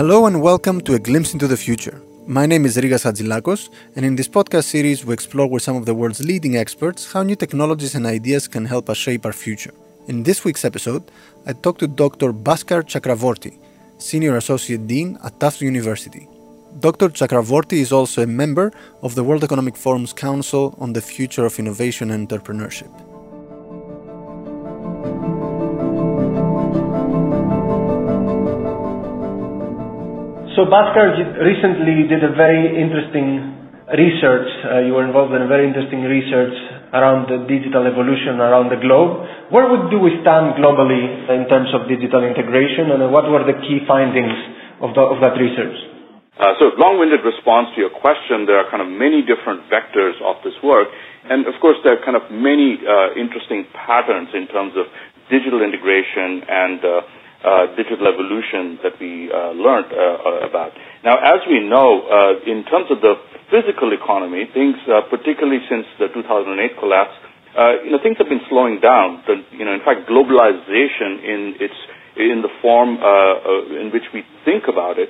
Hello 0.00 0.24
and 0.24 0.40
welcome 0.40 0.80
to 0.80 0.94
A 0.94 0.98
Glimpse 0.98 1.34
into 1.34 1.46
the 1.46 1.58
Future. 1.58 2.00
My 2.26 2.46
name 2.46 2.64
is 2.64 2.78
Rigas 2.78 3.04
Hadjilakos, 3.04 3.68
and 3.94 4.02
in 4.02 4.16
this 4.16 4.28
podcast 4.28 4.64
series, 4.64 5.04
we 5.04 5.12
explore 5.12 5.46
with 5.46 5.62
some 5.62 5.76
of 5.76 5.84
the 5.84 5.94
world's 5.94 6.24
leading 6.24 6.56
experts 6.56 7.12
how 7.12 7.22
new 7.22 7.36
technologies 7.36 7.94
and 7.94 8.06
ideas 8.06 8.48
can 8.48 8.64
help 8.64 8.88
us 8.88 8.96
shape 8.96 9.26
our 9.26 9.34
future. 9.34 9.74
In 10.06 10.22
this 10.22 10.42
week's 10.42 10.64
episode, 10.64 11.10
I 11.44 11.52
talked 11.52 11.80
to 11.80 11.86
Dr. 11.86 12.32
Bhaskar 12.32 12.82
Chakravorti, 12.82 13.58
Senior 13.98 14.36
Associate 14.38 14.86
Dean 14.86 15.18
at 15.22 15.38
Tufts 15.38 15.60
University. 15.60 16.26
Dr. 16.80 17.10
Chakravorti 17.10 17.80
is 17.80 17.92
also 17.92 18.22
a 18.22 18.26
member 18.26 18.72
of 19.02 19.14
the 19.14 19.22
World 19.22 19.44
Economic 19.44 19.76
Forum's 19.76 20.14
Council 20.14 20.74
on 20.78 20.94
the 20.94 21.02
Future 21.02 21.44
of 21.44 21.58
Innovation 21.58 22.10
and 22.10 22.26
Entrepreneurship. 22.26 23.09
So 30.58 30.66
Bhaskar 30.66 31.14
recently 31.46 32.10
did 32.10 32.26
a 32.26 32.34
very 32.34 32.74
interesting 32.74 33.54
research. 33.86 34.50
Uh, 34.66 34.82
you 34.82 34.98
were 34.98 35.06
involved 35.06 35.30
in 35.30 35.42
a 35.42 35.46
very 35.46 35.62
interesting 35.62 36.02
research 36.02 36.54
around 36.90 37.30
the 37.30 37.46
digital 37.46 37.86
evolution 37.86 38.42
around 38.42 38.66
the 38.66 38.82
globe. 38.82 39.30
Where 39.54 39.70
would, 39.70 39.94
do 39.94 40.02
we 40.02 40.10
stand 40.26 40.58
globally 40.58 41.06
in 41.30 41.46
terms 41.46 41.70
of 41.70 41.86
digital 41.86 42.26
integration, 42.26 42.90
and 42.90 42.98
what 43.14 43.30
were 43.30 43.46
the 43.46 43.62
key 43.62 43.86
findings 43.86 44.34
of, 44.82 44.90
the, 44.98 45.02
of 45.06 45.22
that 45.22 45.38
research? 45.38 45.78
Uh, 46.34 46.58
so, 46.58 46.74
long-winded 46.82 47.22
response 47.22 47.70
to 47.76 47.86
your 47.86 47.94
question, 47.94 48.42
there 48.50 48.58
are 48.58 48.66
kind 48.74 48.82
of 48.82 48.90
many 48.90 49.22
different 49.22 49.62
vectors 49.70 50.18
of 50.24 50.34
this 50.42 50.56
work, 50.66 50.90
and 51.30 51.46
of 51.46 51.54
course, 51.62 51.78
there 51.86 51.94
are 51.94 52.02
kind 52.02 52.18
of 52.18 52.26
many 52.32 52.74
uh, 52.82 53.14
interesting 53.14 53.70
patterns 53.70 54.34
in 54.34 54.50
terms 54.50 54.74
of 54.74 54.90
digital 55.30 55.62
integration 55.62 56.42
and 56.42 56.82
uh, 57.40 57.72
digital 57.76 58.04
evolution 58.04 58.76
that 58.84 58.94
we 59.00 59.32
uh, 59.32 59.56
learned 59.56 59.88
uh, 59.92 60.48
about. 60.48 60.72
Now, 61.04 61.16
as 61.16 61.40
we 61.48 61.64
know, 61.64 62.04
uh, 62.04 62.44
in 62.44 62.64
terms 62.68 62.92
of 62.92 63.00
the 63.00 63.16
physical 63.48 63.92
economy, 63.96 64.44
things, 64.52 64.76
uh, 64.84 65.08
particularly 65.08 65.64
since 65.68 65.88
the 65.98 66.12
2008 66.12 66.76
collapse, 66.78 67.16
uh, 67.56 67.82
you 67.82 67.90
know, 67.90 67.98
things 68.02 68.20
have 68.20 68.28
been 68.28 68.44
slowing 68.48 68.78
down. 68.78 69.24
The, 69.26 69.42
you 69.56 69.64
know, 69.64 69.74
in 69.74 69.80
fact, 69.80 70.06
globalization 70.06 71.24
in 71.24 71.40
its 71.58 71.78
in 72.20 72.42
the 72.42 72.52
form 72.60 72.98
uh, 73.00 73.80
in 73.80 73.88
which 73.94 74.04
we 74.12 74.20
think 74.44 74.68
about 74.68 74.98
it 74.98 75.08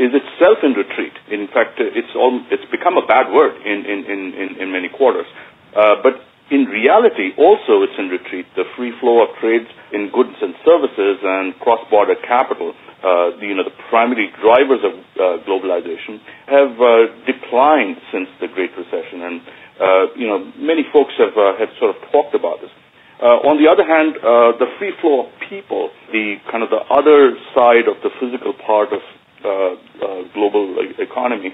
is 0.00 0.10
itself 0.10 0.58
in 0.64 0.74
retreat. 0.74 1.12
In 1.30 1.46
fact, 1.48 1.78
it's 1.78 2.10
all, 2.16 2.42
it's 2.50 2.64
become 2.72 2.98
a 2.98 3.06
bad 3.06 3.30
word 3.30 3.54
in 3.62 3.86
in 3.86 4.04
in, 4.04 4.48
in 4.60 4.72
many 4.72 4.88
quarters. 4.90 5.26
but 5.72 6.27
in 6.50 6.64
reality, 6.64 7.36
also 7.36 7.84
it's 7.84 7.96
in 7.98 8.08
retreat. 8.08 8.46
The 8.56 8.64
free 8.76 8.92
flow 9.00 9.22
of 9.22 9.36
trades 9.40 9.68
in 9.92 10.08
goods 10.12 10.36
and 10.40 10.54
services 10.64 11.20
and 11.22 11.52
cross-border 11.60 12.16
capital, 12.24 12.72
uh, 13.04 13.36
you 13.40 13.54
know, 13.54 13.64
the 13.64 13.76
primary 13.92 14.32
drivers 14.40 14.80
of 14.80 14.94
uh, 14.96 15.44
globalization, 15.44 16.20
have 16.48 16.72
uh, 16.80 16.88
declined 17.28 18.00
since 18.12 18.28
the 18.40 18.48
Great 18.48 18.72
Recession, 18.76 19.22
and 19.22 19.36
uh, 19.78 20.04
you 20.16 20.26
know, 20.26 20.40
many 20.58 20.82
folks 20.92 21.12
have 21.20 21.36
uh, 21.36 21.54
have 21.60 21.68
sort 21.78 21.94
of 21.94 21.98
talked 22.10 22.34
about 22.34 22.60
this. 22.60 22.72
Uh, 23.18 23.50
on 23.50 23.58
the 23.58 23.66
other 23.66 23.82
hand, 23.82 24.14
uh 24.22 24.54
the 24.62 24.70
free 24.78 24.94
flow 25.02 25.26
of 25.26 25.28
people, 25.50 25.90
the 26.14 26.38
kind 26.50 26.62
of 26.62 26.70
the 26.70 26.78
other 26.86 27.34
side 27.50 27.90
of 27.90 27.98
the 28.06 28.10
physical 28.22 28.54
part 28.62 28.94
of 28.94 29.02
uh 29.42 29.74
uh 29.98 30.22
global 30.34 30.78
economy, 31.02 31.50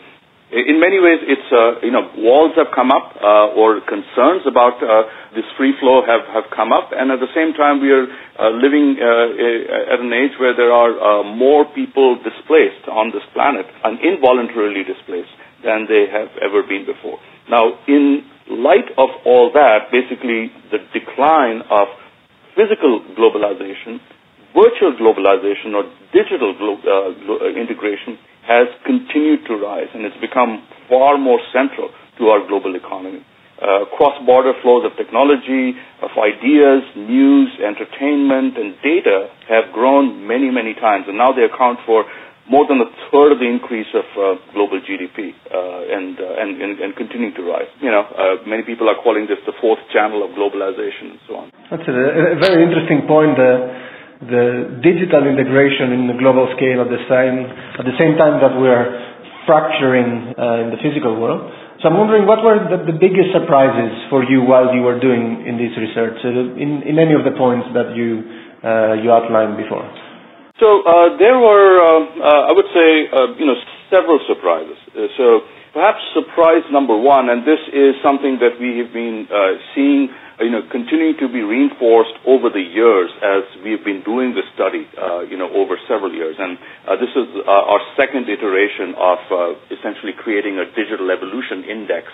in 0.55 0.79
many 0.79 1.03
ways, 1.03 1.19
it's 1.27 1.51
uh, 1.51 1.83
you 1.83 1.91
know 1.91 2.07
walls 2.15 2.55
have 2.55 2.71
come 2.71 2.95
up 2.95 3.19
uh, 3.19 3.59
or 3.59 3.83
concerns 3.83 4.47
about 4.47 4.79
uh, 4.79 5.11
this 5.35 5.43
free 5.59 5.75
flow 5.83 6.07
have 6.07 6.23
have 6.31 6.47
come 6.55 6.71
up, 6.71 6.95
and 6.95 7.11
at 7.11 7.19
the 7.19 7.31
same 7.35 7.59
time, 7.59 7.83
we 7.83 7.91
are 7.91 8.07
uh, 8.07 8.55
living 8.55 8.95
uh, 9.03 9.91
at 9.91 9.99
an 9.99 10.15
age 10.15 10.39
where 10.39 10.55
there 10.55 10.71
are 10.71 10.95
uh, 10.95 11.23
more 11.27 11.67
people 11.75 12.23
displaced 12.23 12.87
on 12.87 13.11
this 13.11 13.27
planet 13.35 13.67
and 13.83 13.99
involuntarily 13.99 14.87
displaced 14.87 15.35
than 15.67 15.91
they 15.91 16.07
have 16.07 16.31
ever 16.39 16.63
been 16.63 16.87
before. 16.87 17.19
Now, 17.51 17.75
in 17.91 18.23
light 18.47 18.95
of 18.95 19.11
all 19.27 19.51
that, 19.59 19.91
basically 19.91 20.55
the 20.71 20.79
decline 20.95 21.67
of 21.67 21.91
physical 22.55 23.03
globalization, 23.19 23.99
virtual 24.55 24.95
globalization, 24.95 25.75
or 25.75 25.83
digital 26.15 26.55
glo- 26.55 26.79
integration 27.59 28.23
has 28.47 28.69
continued 28.85 29.45
to 29.49 29.57
rise 29.57 29.89
and 29.95 30.05
it's 30.05 30.19
become 30.21 30.63
far 30.89 31.17
more 31.17 31.41
central 31.53 31.89
to 32.19 32.29
our 32.29 32.47
global 32.47 32.77
economy. 32.77 33.25
Uh, 33.55 33.87
cross-border 33.97 34.53
flows 34.61 34.83
of 34.85 34.93
technology, 34.99 35.79
of 36.03 36.11
ideas, 36.19 36.83
news, 36.99 37.49
entertainment, 37.63 38.59
and 38.59 38.75
data 38.83 39.31
have 39.49 39.73
grown 39.73 40.27
many, 40.27 40.51
many 40.51 40.75
times, 40.75 41.07
and 41.07 41.17
now 41.17 41.31
they 41.31 41.47
account 41.47 41.79
for 41.87 42.05
more 42.51 42.67
than 42.69 42.83
a 42.83 42.89
third 43.09 43.33
of 43.33 43.39
the 43.39 43.49
increase 43.49 43.89
of 43.95 44.05
uh, 44.19 44.37
global 44.53 44.83
GDP, 44.83 45.33
uh, 45.49 45.97
and, 45.97 46.19
uh, 46.21 46.43
and, 46.43 46.61
and 46.61 46.73
and 46.83 46.91
continuing 46.97 47.33
to 47.39 47.43
rise. 47.47 47.71
You 47.81 47.89
know, 47.89 48.05
uh, 48.05 48.45
many 48.45 48.67
people 48.67 48.91
are 48.91 49.01
calling 49.01 49.25
this 49.31 49.41
the 49.47 49.57
fourth 49.63 49.81
channel 49.95 50.21
of 50.27 50.37
globalization, 50.37 51.17
and 51.17 51.21
so 51.25 51.33
on. 51.41 51.47
That's 51.71 51.89
a, 51.89 52.37
a 52.37 52.39
very 52.43 52.61
interesting 52.61 53.07
point. 53.09 53.39
Uh, 53.39 53.94
the 54.29 54.81
digital 54.81 55.27
integration 55.27 55.93
in 55.93 56.09
the 56.09 56.17
global 56.17 56.49
scale 56.57 56.81
at 56.81 56.91
the 56.91 57.03
same 57.09 57.45
at 57.79 57.85
the 57.85 57.97
same 58.01 58.17
time 58.17 58.41
that 58.41 58.57
we're 58.57 58.89
fracturing 59.45 60.33
uh, 60.37 60.65
in 60.65 60.73
the 60.73 60.81
physical 60.81 61.17
world. 61.21 61.53
So 61.81 61.93
I'm 61.93 62.01
wondering 62.01 62.25
what 62.25 62.41
were 62.41 62.57
the, 62.57 62.81
the, 62.81 62.97
biggest 62.97 63.37
surprises 63.37 63.93
for 64.09 64.25
you 64.25 64.41
while 64.41 64.73
you 64.73 64.81
were 64.81 64.97
doing 64.97 65.45
in 65.45 65.61
this 65.61 65.77
research, 65.77 66.17
uh, 66.25 66.57
in, 66.57 66.81
in 66.81 66.97
any 66.97 67.13
of 67.13 67.29
the 67.29 67.37
points 67.37 67.69
that 67.77 67.93
you 67.93 68.25
uh, 68.65 68.97
you 68.97 69.13
outlined 69.13 69.61
before. 69.61 69.85
So 70.57 70.81
uh, 70.81 71.21
there 71.21 71.37
were, 71.37 71.73
uh, 71.77 72.01
uh, 72.25 72.49
I 72.49 72.53
would 72.57 72.71
say, 72.73 72.89
you 73.37 73.45
know, 73.45 73.59
several 73.93 74.17
surprises. 74.25 74.81
so 75.21 75.45
perhaps 75.77 76.01
surprise 76.17 76.65
number 76.73 76.97
one, 76.97 77.29
and 77.29 77.45
this 77.45 77.61
is 77.69 77.93
something 78.01 78.41
that 78.41 78.57
we 78.57 78.81
have 78.81 78.89
been 78.97 79.29
seeing 79.77 80.09
you 80.41 80.51
know, 80.51 80.67
continuing 80.67 81.15
to 81.23 81.31
be 81.31 81.43
reinforced 81.47 82.19
over 82.27 82.51
the 82.51 82.63
years 82.63 83.11
as 83.23 83.47
we've 83.63 83.85
been 83.87 84.03
doing 84.03 84.35
this 84.35 84.47
study, 84.59 84.83
uh, 84.99 85.23
you 85.23 85.39
know, 85.39 85.47
over 85.55 85.79
several 85.87 86.11
years. 86.11 86.35
And 86.39 86.59
uh, 86.87 86.99
this 86.99 87.13
is 87.15 87.29
uh, 87.47 87.47
our 87.47 87.83
second 87.95 88.27
iteration 88.27 88.99
of 88.99 89.19
uh, 89.31 89.37
essentially 89.71 90.11
creating 90.19 90.59
a 90.59 90.67
digital 90.75 91.07
evolution 91.15 91.63
index. 91.71 92.11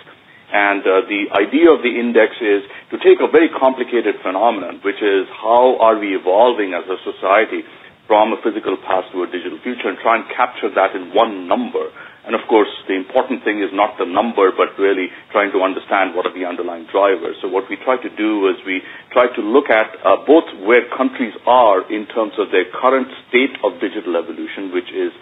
And 0.53 0.83
uh, 0.83 1.07
the 1.07 1.31
idea 1.33 1.71
of 1.71 1.81
the 1.81 1.95
index 1.95 2.37
is 2.43 2.67
to 2.91 2.99
take 3.01 3.23
a 3.23 3.31
very 3.31 3.49
complicated 3.49 4.19
phenomenon, 4.21 4.83
which 4.85 4.99
is 5.01 5.25
how 5.41 5.79
are 5.79 5.97
we 5.97 6.13
evolving 6.13 6.75
as 6.75 6.85
a 6.91 6.99
society 7.07 7.65
from 8.11 8.35
a 8.35 8.39
physical 8.43 8.75
past 8.83 9.07
to 9.15 9.23
a 9.23 9.29
digital 9.31 9.63
future 9.63 9.87
and 9.87 9.97
try 10.03 10.19
and 10.19 10.27
capture 10.35 10.69
that 10.75 10.99
in 10.99 11.15
one 11.15 11.47
number 11.47 11.89
and 12.27 12.37
of 12.37 12.45
course, 12.49 12.69
the 12.85 12.95
important 12.95 13.45
thing 13.45 13.65
is 13.65 13.73
not 13.73 13.97
the 13.97 14.05
number, 14.05 14.53
but 14.53 14.77
really 14.77 15.09
trying 15.33 15.53
to 15.57 15.65
understand 15.65 16.13
what 16.13 16.29
are 16.29 16.35
the 16.37 16.45
underlying 16.45 16.85
drivers. 16.93 17.37
So 17.41 17.49
what 17.49 17.65
we 17.73 17.81
try 17.81 17.97
to 17.97 18.11
do 18.13 18.49
is 18.53 18.61
we 18.69 18.83
try 19.13 19.33
to 19.33 19.41
look 19.41 19.73
at 19.73 19.97
uh, 20.05 20.21
both 20.29 20.45
where 20.61 20.85
countries 20.93 21.33
are 21.49 21.81
in 21.89 22.05
terms 22.13 22.37
of 22.37 22.53
their 22.53 22.69
current 22.77 23.09
state 23.29 23.57
of 23.65 23.81
digital 23.81 24.21
evolution, 24.21 24.69
which 24.73 24.93
is 24.93 25.13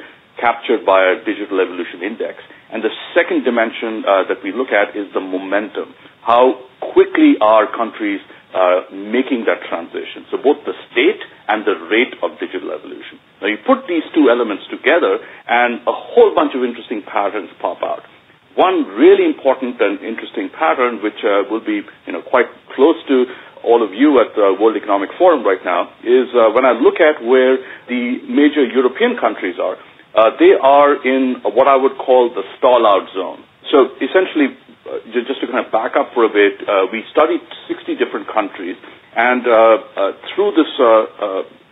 captured 0.43 0.83
by 0.87 0.99
our 1.03 1.19
digital 1.23 1.59
evolution 1.63 2.03
index. 2.03 2.39
And 2.71 2.83
the 2.83 2.91
second 3.15 3.47
dimension 3.47 4.03
uh, 4.07 4.27
that 4.31 4.43
we 4.43 4.51
look 4.51 4.71
at 4.75 4.95
is 4.99 5.07
the 5.15 5.23
momentum. 5.23 5.95
How 6.23 6.67
quickly 6.95 7.35
are 7.41 7.67
countries 7.71 8.21
uh, 8.55 8.91
making 8.91 9.47
that 9.47 9.63
transition? 9.71 10.27
So 10.31 10.39
both 10.39 10.63
the 10.67 10.75
state 10.91 11.23
and 11.47 11.63
the 11.67 11.79
rate 11.91 12.15
of 12.23 12.39
digital 12.43 12.75
evolution. 12.75 13.19
Now 13.41 13.47
you 13.49 13.59
put 13.67 13.87
these 13.87 14.03
two 14.15 14.31
elements 14.31 14.65
together 14.71 15.19
and 15.49 15.81
a 15.87 15.95
whole 15.95 16.35
bunch 16.35 16.53
of 16.55 16.65
interesting 16.65 17.03
patterns 17.07 17.51
pop 17.63 17.83
out. 17.83 18.03
One 18.59 18.91
really 18.99 19.23
important 19.23 19.79
and 19.79 20.03
interesting 20.03 20.51
pattern, 20.51 20.99
which 20.99 21.23
uh, 21.23 21.47
will 21.47 21.63
be 21.63 21.79
you 22.07 22.13
know, 22.13 22.23
quite 22.27 22.51
close 22.75 22.99
to 23.07 23.25
all 23.63 23.87
of 23.87 23.95
you 23.95 24.19
at 24.19 24.35
the 24.35 24.55
World 24.59 24.75
Economic 24.75 25.11
Forum 25.19 25.47
right 25.47 25.63
now, 25.65 25.95
is 26.03 26.27
uh, 26.35 26.51
when 26.51 26.67
I 26.67 26.75
look 26.75 26.99
at 26.99 27.23
where 27.23 27.59
the 27.87 28.19
major 28.27 28.67
European 28.67 29.15
countries 29.19 29.55
are, 29.63 29.79
uh, 30.19 30.35
they 30.43 30.59
are 30.59 30.99
in 31.07 31.39
what 31.55 31.69
I 31.71 31.77
would 31.79 31.95
call 32.03 32.35
the 32.35 32.43
stall-out 32.59 33.07
zone. 33.15 33.47
So 33.71 33.95
essentially, 34.03 34.59
uh, 34.91 35.07
just 35.15 35.39
to 35.39 35.47
kind 35.47 35.63
of 35.63 35.71
back 35.71 35.95
up 35.95 36.11
for 36.15 36.27
a 36.27 36.33
bit, 36.33 36.59
uh, 36.67 36.91
we 36.91 37.07
studied 37.15 37.43
60 37.71 37.95
different 37.95 38.27
countries, 38.27 38.75
and 39.15 39.47
uh, 39.47 40.19
through 40.35 40.59
this 40.59 40.71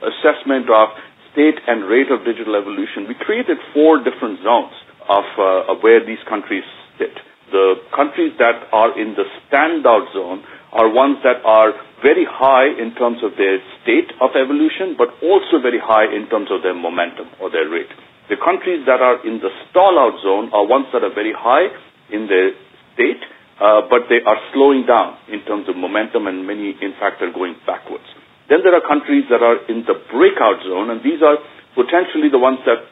assessment 0.06 0.68
of 0.70 0.94
state 1.36 1.60
and 1.68 1.84
rate 1.84 2.08
of 2.08 2.24
digital 2.24 2.56
evolution, 2.56 3.04
we 3.04 3.12
created 3.20 3.60
four 3.76 4.00
different 4.00 4.40
zones 4.40 4.72
of, 5.04 5.28
uh, 5.36 5.68
of 5.76 5.84
where 5.84 6.00
these 6.00 6.20
countries 6.24 6.64
sit. 6.96 7.12
The 7.52 7.76
countries 7.92 8.32
that 8.40 8.72
are 8.72 8.96
in 8.96 9.12
the 9.14 9.28
standout 9.46 10.08
zone 10.16 10.40
are 10.72 10.88
ones 10.88 11.20
that 11.22 11.44
are 11.44 11.76
very 12.00 12.24
high 12.24 12.72
in 12.72 12.96
terms 12.96 13.20
of 13.20 13.36
their 13.36 13.60
state 13.84 14.08
of 14.18 14.32
evolution, 14.32 14.96
but 14.96 15.12
also 15.20 15.60
very 15.60 15.78
high 15.78 16.08
in 16.08 16.26
terms 16.32 16.48
of 16.50 16.64
their 16.64 16.74
momentum 16.74 17.28
or 17.38 17.52
their 17.52 17.68
rate. 17.68 17.92
The 18.32 18.40
countries 18.40 18.82
that 18.88 18.98
are 19.04 19.22
in 19.22 19.38
the 19.38 19.52
stall 19.68 19.94
out 20.00 20.18
zone 20.24 20.50
are 20.56 20.66
ones 20.66 20.88
that 20.96 21.04
are 21.04 21.14
very 21.14 21.36
high 21.36 21.70
in 22.10 22.26
their 22.26 22.56
state, 22.96 23.22
uh, 23.60 23.86
but 23.86 24.08
they 24.10 24.24
are 24.26 24.40
slowing 24.56 24.88
down 24.88 25.20
in 25.30 25.44
terms 25.46 25.68
of 25.68 25.76
momentum, 25.76 26.26
and 26.26 26.48
many, 26.48 26.74
in 26.80 26.96
fact, 26.98 27.22
are 27.22 27.30
going 27.30 27.54
backwards. 27.68 28.08
Then 28.48 28.62
there 28.62 28.74
are 28.74 28.84
countries 28.84 29.26
that 29.30 29.42
are 29.42 29.58
in 29.66 29.82
the 29.86 29.98
breakout 30.10 30.62
zone, 30.62 30.90
and 30.90 31.02
these 31.02 31.22
are 31.22 31.38
potentially 31.74 32.30
the 32.30 32.38
ones 32.38 32.62
that 32.66 32.86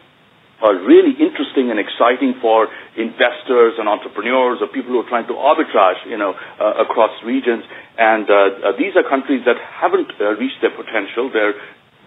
are 0.63 0.75
really 0.87 1.13
interesting 1.19 1.71
and 1.71 1.79
exciting 1.83 2.39
for 2.41 2.71
investors 2.97 3.75
and 3.79 3.89
entrepreneurs 3.89 4.63
or 4.63 4.69
people 4.71 4.95
who 4.95 5.01
are 5.03 5.11
trying 5.11 5.27
to 5.27 5.35
arbitrage, 5.35 5.99
you 6.07 6.17
know, 6.17 6.33
uh, 6.33 6.83
across 6.83 7.11
regions. 7.27 7.65
And 7.99 8.25
uh, 8.31 8.35
uh, 8.35 8.79
these 8.79 8.95
are 8.95 9.03
countries 9.03 9.43
that 9.47 9.59
haven't 9.59 10.11
uh, 10.17 10.39
reached 10.39 10.63
their 10.63 10.75
potential. 10.75 11.29
Their 11.31 11.59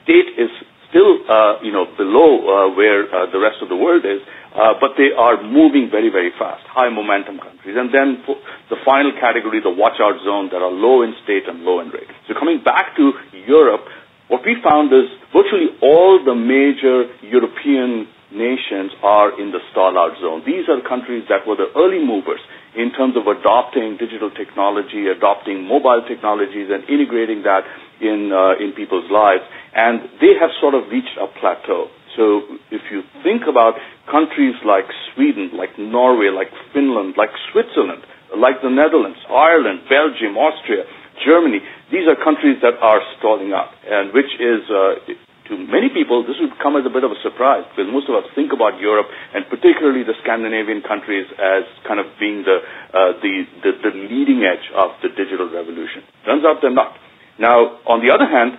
state 0.04 0.40
is 0.40 0.52
still, 0.90 1.20
uh, 1.28 1.60
you 1.64 1.72
know, 1.72 1.86
below 1.98 2.30
uh, 2.44 2.76
where 2.76 3.08
uh, 3.10 3.28
the 3.32 3.40
rest 3.40 3.60
of 3.62 3.70
the 3.70 3.76
world 3.76 4.06
is, 4.06 4.22
uh, 4.56 4.74
but 4.80 4.98
they 4.98 5.12
are 5.14 5.38
moving 5.44 5.88
very, 5.92 6.10
very 6.10 6.32
fast, 6.40 6.64
high 6.72 6.90
momentum 6.90 7.38
countries. 7.40 7.76
And 7.78 7.94
then 7.94 8.24
the 8.70 8.80
final 8.84 9.12
category, 9.20 9.60
the 9.62 9.70
watch 9.74 10.00
out 10.02 10.18
zone 10.26 10.50
that 10.52 10.62
are 10.64 10.72
low 10.74 11.04
in 11.04 11.14
state 11.24 11.46
and 11.48 11.62
low 11.62 11.80
in 11.80 11.90
rate. 11.90 12.10
So 12.28 12.34
coming 12.34 12.64
back 12.64 12.96
to 12.98 13.14
Europe, 13.46 13.86
what 14.28 14.42
we 14.44 14.56
found 14.64 14.92
is 14.92 15.08
virtually 15.32 15.72
all 15.82 16.20
the 16.24 16.36
major 16.36 17.08
European 17.24 18.08
nations 18.32 18.92
are 19.04 19.40
in 19.40 19.52
the 19.56 19.60
stall 19.72 19.96
out 19.96 20.20
zone. 20.20 20.44
These 20.44 20.68
are 20.68 20.82
countries 20.84 21.24
that 21.32 21.48
were 21.48 21.56
the 21.56 21.72
early 21.80 22.04
movers 22.04 22.42
in 22.76 22.92
terms 22.92 23.16
of 23.16 23.24
adopting 23.26 23.96
digital 23.96 24.30
technology, 24.32 25.08
adopting 25.08 25.64
mobile 25.64 26.04
technologies, 26.08 26.68
and 26.68 26.84
integrating 26.92 27.44
that 27.48 27.64
in 28.02 28.32
uh, 28.34 28.58
in 28.64 28.74
people's 28.74 29.10
lives. 29.12 29.44
And 29.76 30.10
they 30.22 30.34
have 30.40 30.52
sort 30.62 30.74
of 30.74 30.90
reached 30.90 31.16
a 31.20 31.28
plateau. 31.40 31.88
So 32.18 32.42
if 32.74 32.82
you 32.90 33.06
think 33.22 33.46
about 33.46 33.78
countries 34.10 34.58
like 34.66 34.90
Sweden, 35.14 35.54
like 35.54 35.78
Norway, 35.78 36.34
like 36.34 36.50
Finland, 36.74 37.14
like 37.18 37.30
Switzerland, 37.54 38.02
like 38.34 38.58
the 38.66 38.74
Netherlands, 38.74 39.22
Ireland, 39.30 39.86
Belgium, 39.86 40.34
Austria, 40.34 40.84
Germany, 41.22 41.62
these 41.94 42.10
are 42.10 42.18
countries 42.18 42.58
that 42.66 42.74
are 42.82 43.02
stalling 43.20 43.54
up, 43.54 43.70
and 43.86 44.14
which 44.18 44.34
is 44.42 44.66
uh, 44.70 45.14
to 45.48 45.56
many 45.56 45.88
people, 45.90 46.24
this 46.28 46.36
would 46.44 46.56
come 46.60 46.76
as 46.76 46.84
a 46.84 46.92
bit 46.92 47.04
of 47.08 47.12
a 47.12 47.20
surprise 47.24 47.64
because 47.72 47.88
most 47.88 48.08
of 48.12 48.16
us 48.20 48.28
think 48.36 48.52
about 48.52 48.80
Europe 48.80 49.08
and 49.34 49.48
particularly 49.48 50.04
the 50.04 50.16
Scandinavian 50.24 50.84
countries 50.84 51.28
as 51.40 51.64
kind 51.88 52.00
of 52.04 52.08
being 52.20 52.44
the, 52.44 52.60
uh, 52.92 53.16
the, 53.24 53.34
the, 53.64 53.72
the 53.80 53.92
leading 53.96 54.44
edge 54.44 54.68
of 54.76 54.92
the 55.00 55.10
digital 55.16 55.48
revolution. 55.48 56.04
Turns 56.28 56.44
out 56.44 56.60
they're 56.60 56.76
not. 56.76 56.96
Now, 57.40 57.78
on 57.86 58.02
the 58.02 58.10
other 58.10 58.26
hand, 58.26 58.58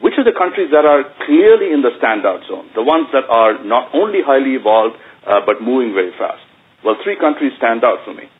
which 0.00 0.14
are 0.16 0.24
the 0.24 0.36
countries 0.36 0.70
that 0.70 0.86
are 0.86 1.02
clearly 1.26 1.74
in 1.74 1.82
the 1.82 1.90
standout 1.98 2.46
zone, 2.46 2.70
the 2.74 2.84
ones 2.84 3.08
that 3.12 3.26
are 3.26 3.58
not 3.64 3.90
only 3.94 4.22
highly 4.22 4.54
evolved, 4.54 4.94
uh, 5.26 5.42
but 5.44 5.60
moving 5.60 5.92
very 5.92 6.12
fast? 6.14 6.42
Well, 6.84 6.94
three 7.02 7.18
countries 7.18 7.52
stand 7.58 7.82
out 7.82 8.04
for 8.04 8.14
me. 8.14 8.30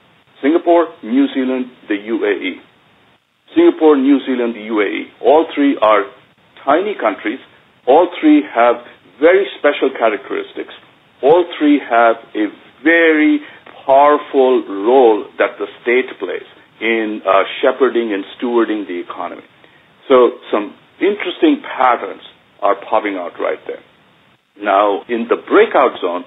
Singapore, 0.40 0.94
New 1.02 1.26
Zealand, 1.34 1.66
the 1.88 1.98
UAE. 1.98 2.62
Singapore, 3.56 3.96
New 3.96 4.22
Zealand, 4.22 4.54
the 4.54 4.70
UAE. 4.70 5.10
All 5.20 5.46
three 5.54 5.76
are 5.82 6.06
tiny 6.64 6.94
countries. 6.94 7.40
All 7.86 8.06
three 8.20 8.42
have 8.54 8.76
very 9.18 9.46
special 9.58 9.90
characteristics. 9.98 10.70
All 11.22 11.44
three 11.58 11.80
have 11.82 12.16
a 12.36 12.46
very 12.84 13.40
powerful 13.84 14.62
role 14.68 15.26
that 15.38 15.58
the 15.58 15.66
state 15.82 16.06
plays 16.20 16.46
in 16.80 17.20
uh, 17.26 17.42
shepherding 17.60 18.12
and 18.12 18.22
stewarding 18.38 18.86
the 18.86 19.00
economy. 19.00 19.42
So 20.08 20.40
some 20.50 20.74
interesting 21.00 21.62
patterns 21.62 22.22
are 22.60 22.74
popping 22.88 23.16
out 23.16 23.38
right 23.38 23.60
there. 23.66 23.80
Now, 24.60 25.02
in 25.08 25.28
the 25.28 25.36
breakout 25.36 26.00
zone, 26.00 26.24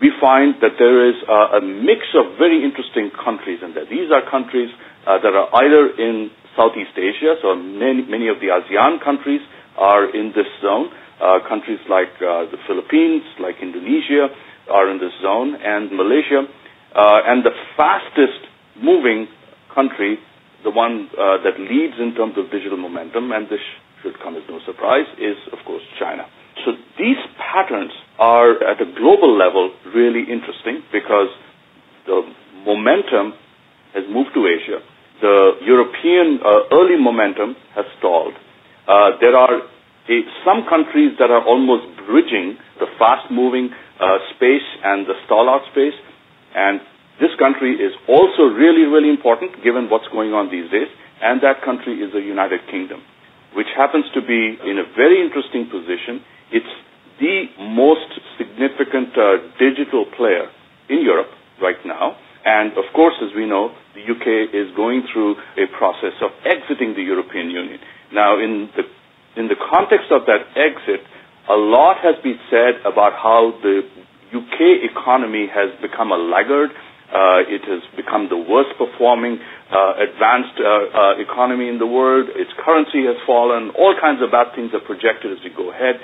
we 0.00 0.10
find 0.20 0.54
that 0.62 0.78
there 0.78 1.08
is 1.08 1.16
uh, 1.26 1.58
a 1.58 1.60
mix 1.62 2.06
of 2.14 2.38
very 2.38 2.62
interesting 2.62 3.10
countries 3.24 3.58
in 3.62 3.74
there. 3.74 3.86
These 3.86 4.10
are 4.14 4.22
countries 4.30 4.70
uh, 5.06 5.18
that 5.22 5.32
are 5.34 5.48
either 5.62 5.94
in 5.98 6.30
Southeast 6.56 6.94
Asia, 6.98 7.34
so 7.40 7.54
many, 7.56 8.04
many 8.06 8.28
of 8.28 8.36
the 8.38 8.52
ASEAN 8.52 9.02
countries 9.02 9.40
are 9.78 10.04
in 10.14 10.32
this 10.36 10.46
zone. 10.60 10.92
Uh, 11.22 11.38
countries 11.48 11.78
like 11.88 12.10
uh, 12.18 12.50
the 12.50 12.58
Philippines, 12.66 13.22
like 13.40 13.56
Indonesia, 13.62 14.26
are 14.70 14.90
in 14.90 14.98
this 14.98 15.14
zone, 15.22 15.54
and 15.54 15.90
Malaysia. 15.94 16.44
Uh, 16.94 17.20
and 17.24 17.44
the 17.46 17.54
fastest 17.76 18.42
moving 18.82 19.26
country, 19.74 20.18
the 20.64 20.70
one 20.70 21.10
uh, 21.18 21.42
that 21.42 21.58
leads 21.58 21.94
in 21.98 22.14
terms 22.14 22.34
of 22.38 22.50
digital 22.50 22.78
momentum, 22.78 23.32
and 23.32 23.46
this 23.50 23.62
should 24.02 24.18
come 24.22 24.36
as 24.36 24.42
no 24.48 24.58
surprise, 24.66 25.06
is, 25.18 25.36
of 25.52 25.58
course, 25.66 25.82
China. 25.98 26.26
So 26.64 26.72
these 26.98 27.18
patterns 27.38 27.92
are, 28.18 28.54
at 28.62 28.80
a 28.80 28.86
global 28.98 29.36
level, 29.36 29.72
really 29.94 30.22
interesting 30.22 30.82
because 30.92 31.30
the 32.06 32.22
momentum 32.66 33.34
has 33.94 34.04
moved 34.10 34.30
to 34.34 34.46
Asia. 34.46 34.78
The 35.20 35.62
European 35.66 36.38
uh, 36.42 36.74
early 36.74 36.98
momentum 36.98 37.54
has 37.74 37.84
stalled. 37.98 38.34
Uh, 38.86 39.18
there 39.20 39.34
are 39.36 39.62
some 40.44 40.66
countries 40.68 41.14
that 41.18 41.30
are 41.30 41.44
almost 41.46 41.86
bridging 42.06 42.58
the 42.80 42.86
fast-moving 42.98 43.70
uh, 44.00 44.18
space 44.34 44.66
and 44.82 45.06
the 45.06 45.14
stall-out 45.26 45.62
space, 45.70 45.94
and 46.54 46.80
this 47.22 47.30
country 47.38 47.78
is 47.78 47.94
also 48.10 48.50
really, 48.50 48.82
really 48.90 49.08
important 49.08 49.62
given 49.62 49.86
what's 49.88 50.10
going 50.10 50.34
on 50.34 50.50
these 50.50 50.66
days, 50.74 50.90
and 51.22 51.38
that 51.46 51.62
country 51.62 52.02
is 52.02 52.10
the 52.12 52.20
United 52.20 52.60
Kingdom 52.66 53.00
which 53.54 53.68
happens 53.76 54.04
to 54.14 54.20
be 54.20 54.56
in 54.64 54.80
a 54.80 54.86
very 54.96 55.20
interesting 55.20 55.68
position. 55.68 56.24
It's 56.52 56.74
the 57.20 57.48
most 57.60 58.08
significant 58.40 59.12
uh, 59.16 59.44
digital 59.60 60.08
player 60.16 60.48
in 60.88 61.04
Europe 61.04 61.28
right 61.60 61.78
now. 61.84 62.16
And 62.44 62.72
of 62.74 62.88
course, 62.96 63.14
as 63.22 63.30
we 63.36 63.46
know, 63.46 63.70
the 63.94 64.02
UK 64.02 64.50
is 64.50 64.74
going 64.74 65.06
through 65.12 65.36
a 65.60 65.68
process 65.78 66.16
of 66.24 66.32
exiting 66.44 66.94
the 66.96 67.04
European 67.04 67.50
Union. 67.50 67.78
Now, 68.12 68.40
in 68.40 68.68
the, 68.74 68.82
in 69.40 69.46
the 69.48 69.56
context 69.70 70.10
of 70.10 70.26
that 70.26 70.42
exit, 70.58 71.06
a 71.48 71.54
lot 71.54 71.98
has 72.02 72.16
been 72.24 72.40
said 72.50 72.82
about 72.84 73.12
how 73.14 73.54
the 73.62 73.86
UK 74.34 74.88
economy 74.90 75.46
has 75.52 75.70
become 75.80 76.10
a 76.10 76.16
laggard 76.18 76.70
uh, 77.12 77.44
it 77.44 77.60
has 77.68 77.84
become 77.92 78.32
the 78.32 78.40
worst 78.40 78.72
performing 78.80 79.36
uh, 79.68 80.00
advanced 80.00 80.56
uh, 80.56 80.64
uh, 80.64 81.20
economy 81.20 81.68
in 81.68 81.76
the 81.76 81.86
world. 81.86 82.32
Its 82.32 82.48
currency 82.56 83.04
has 83.04 83.20
fallen. 83.28 83.68
All 83.76 83.92
kinds 84.00 84.24
of 84.24 84.32
bad 84.32 84.56
things 84.56 84.72
are 84.72 84.80
projected 84.80 85.28
as 85.28 85.40
we 85.44 85.52
go 85.52 85.68
ahead. 85.68 86.00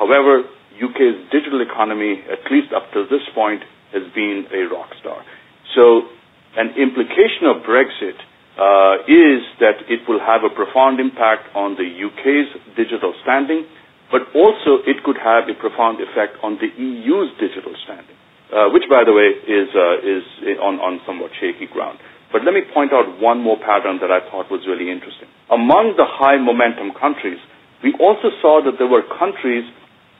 However, 0.00 0.48
UK's 0.80 1.28
digital 1.28 1.60
economy, 1.60 2.24
at 2.24 2.40
least 2.48 2.72
up 2.72 2.88
to 2.96 3.04
this 3.12 3.20
point, 3.36 3.60
has 3.92 4.08
been 4.16 4.48
a 4.48 4.64
rock 4.72 4.88
star. 4.96 5.20
So, 5.76 6.08
an 6.56 6.72
implication 6.80 7.44
of 7.44 7.60
Brexit 7.62 8.16
uh, 8.56 9.04
is 9.04 9.44
that 9.60 9.84
it 9.92 10.08
will 10.08 10.24
have 10.24 10.40
a 10.40 10.50
profound 10.50 10.98
impact 11.04 11.52
on 11.52 11.76
the 11.76 11.84
UK's 11.84 12.48
digital 12.80 13.12
standing, 13.22 13.68
but 14.08 14.24
also 14.32 14.80
it 14.88 15.04
could 15.04 15.20
have 15.20 15.52
a 15.52 15.54
profound 15.60 16.00
effect 16.00 16.40
on 16.42 16.56
the 16.56 16.72
EU's 16.80 17.28
digital 17.36 17.76
standing 17.84 18.16
uh, 18.50 18.68
which, 18.74 18.84
by 18.90 19.02
the 19.06 19.14
way, 19.14 19.30
is, 19.46 19.68
uh, 19.74 20.02
is 20.02 20.24
on, 20.58 20.82
on 20.82 21.00
somewhat 21.06 21.30
shaky 21.38 21.66
ground. 21.70 21.98
But 22.32 22.44
let 22.46 22.54
me 22.54 22.62
point 22.74 22.92
out 22.92 23.18
one 23.18 23.42
more 23.42 23.58
pattern 23.58 23.98
that 24.02 24.10
I 24.10 24.22
thought 24.30 24.50
was 24.50 24.62
really 24.66 24.90
interesting. 24.90 25.26
Among 25.50 25.98
the 25.98 26.06
high 26.06 26.38
momentum 26.38 26.94
countries, 26.94 27.38
we 27.82 27.94
also 27.98 28.30
saw 28.38 28.62
that 28.62 28.78
there 28.78 28.86
were 28.86 29.02
countries 29.18 29.66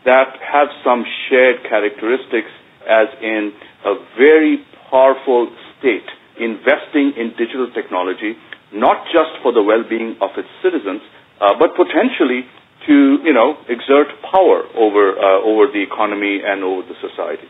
that 0.04 0.34
have 0.42 0.68
some 0.82 1.04
shared 1.28 1.62
characteristics, 1.68 2.50
as 2.88 3.06
in 3.22 3.52
a 3.84 3.94
very 4.18 4.64
powerful 4.90 5.52
state 5.78 6.08
investing 6.40 7.12
in 7.20 7.36
digital 7.36 7.70
technology, 7.76 8.34
not 8.72 9.04
just 9.12 9.36
for 9.42 9.52
the 9.52 9.62
well-being 9.62 10.16
of 10.24 10.30
its 10.40 10.48
citizens, 10.64 11.04
uh, 11.38 11.52
but 11.60 11.76
potentially 11.76 12.48
to, 12.88 13.20
you 13.22 13.34
know, 13.36 13.60
exert 13.68 14.08
power 14.24 14.64
over, 14.74 15.14
uh, 15.20 15.44
over 15.44 15.68
the 15.68 15.84
economy 15.84 16.40
and 16.40 16.64
over 16.64 16.82
the 16.88 16.96
society. 16.98 17.46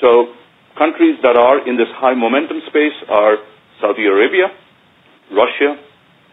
So 0.00 0.32
countries 0.78 1.20
that 1.22 1.36
are 1.36 1.66
in 1.68 1.76
this 1.76 1.88
high 2.00 2.14
momentum 2.16 2.64
space 2.68 2.96
are 3.08 3.36
Saudi 3.80 4.06
Arabia, 4.08 4.48
Russia, 5.32 5.76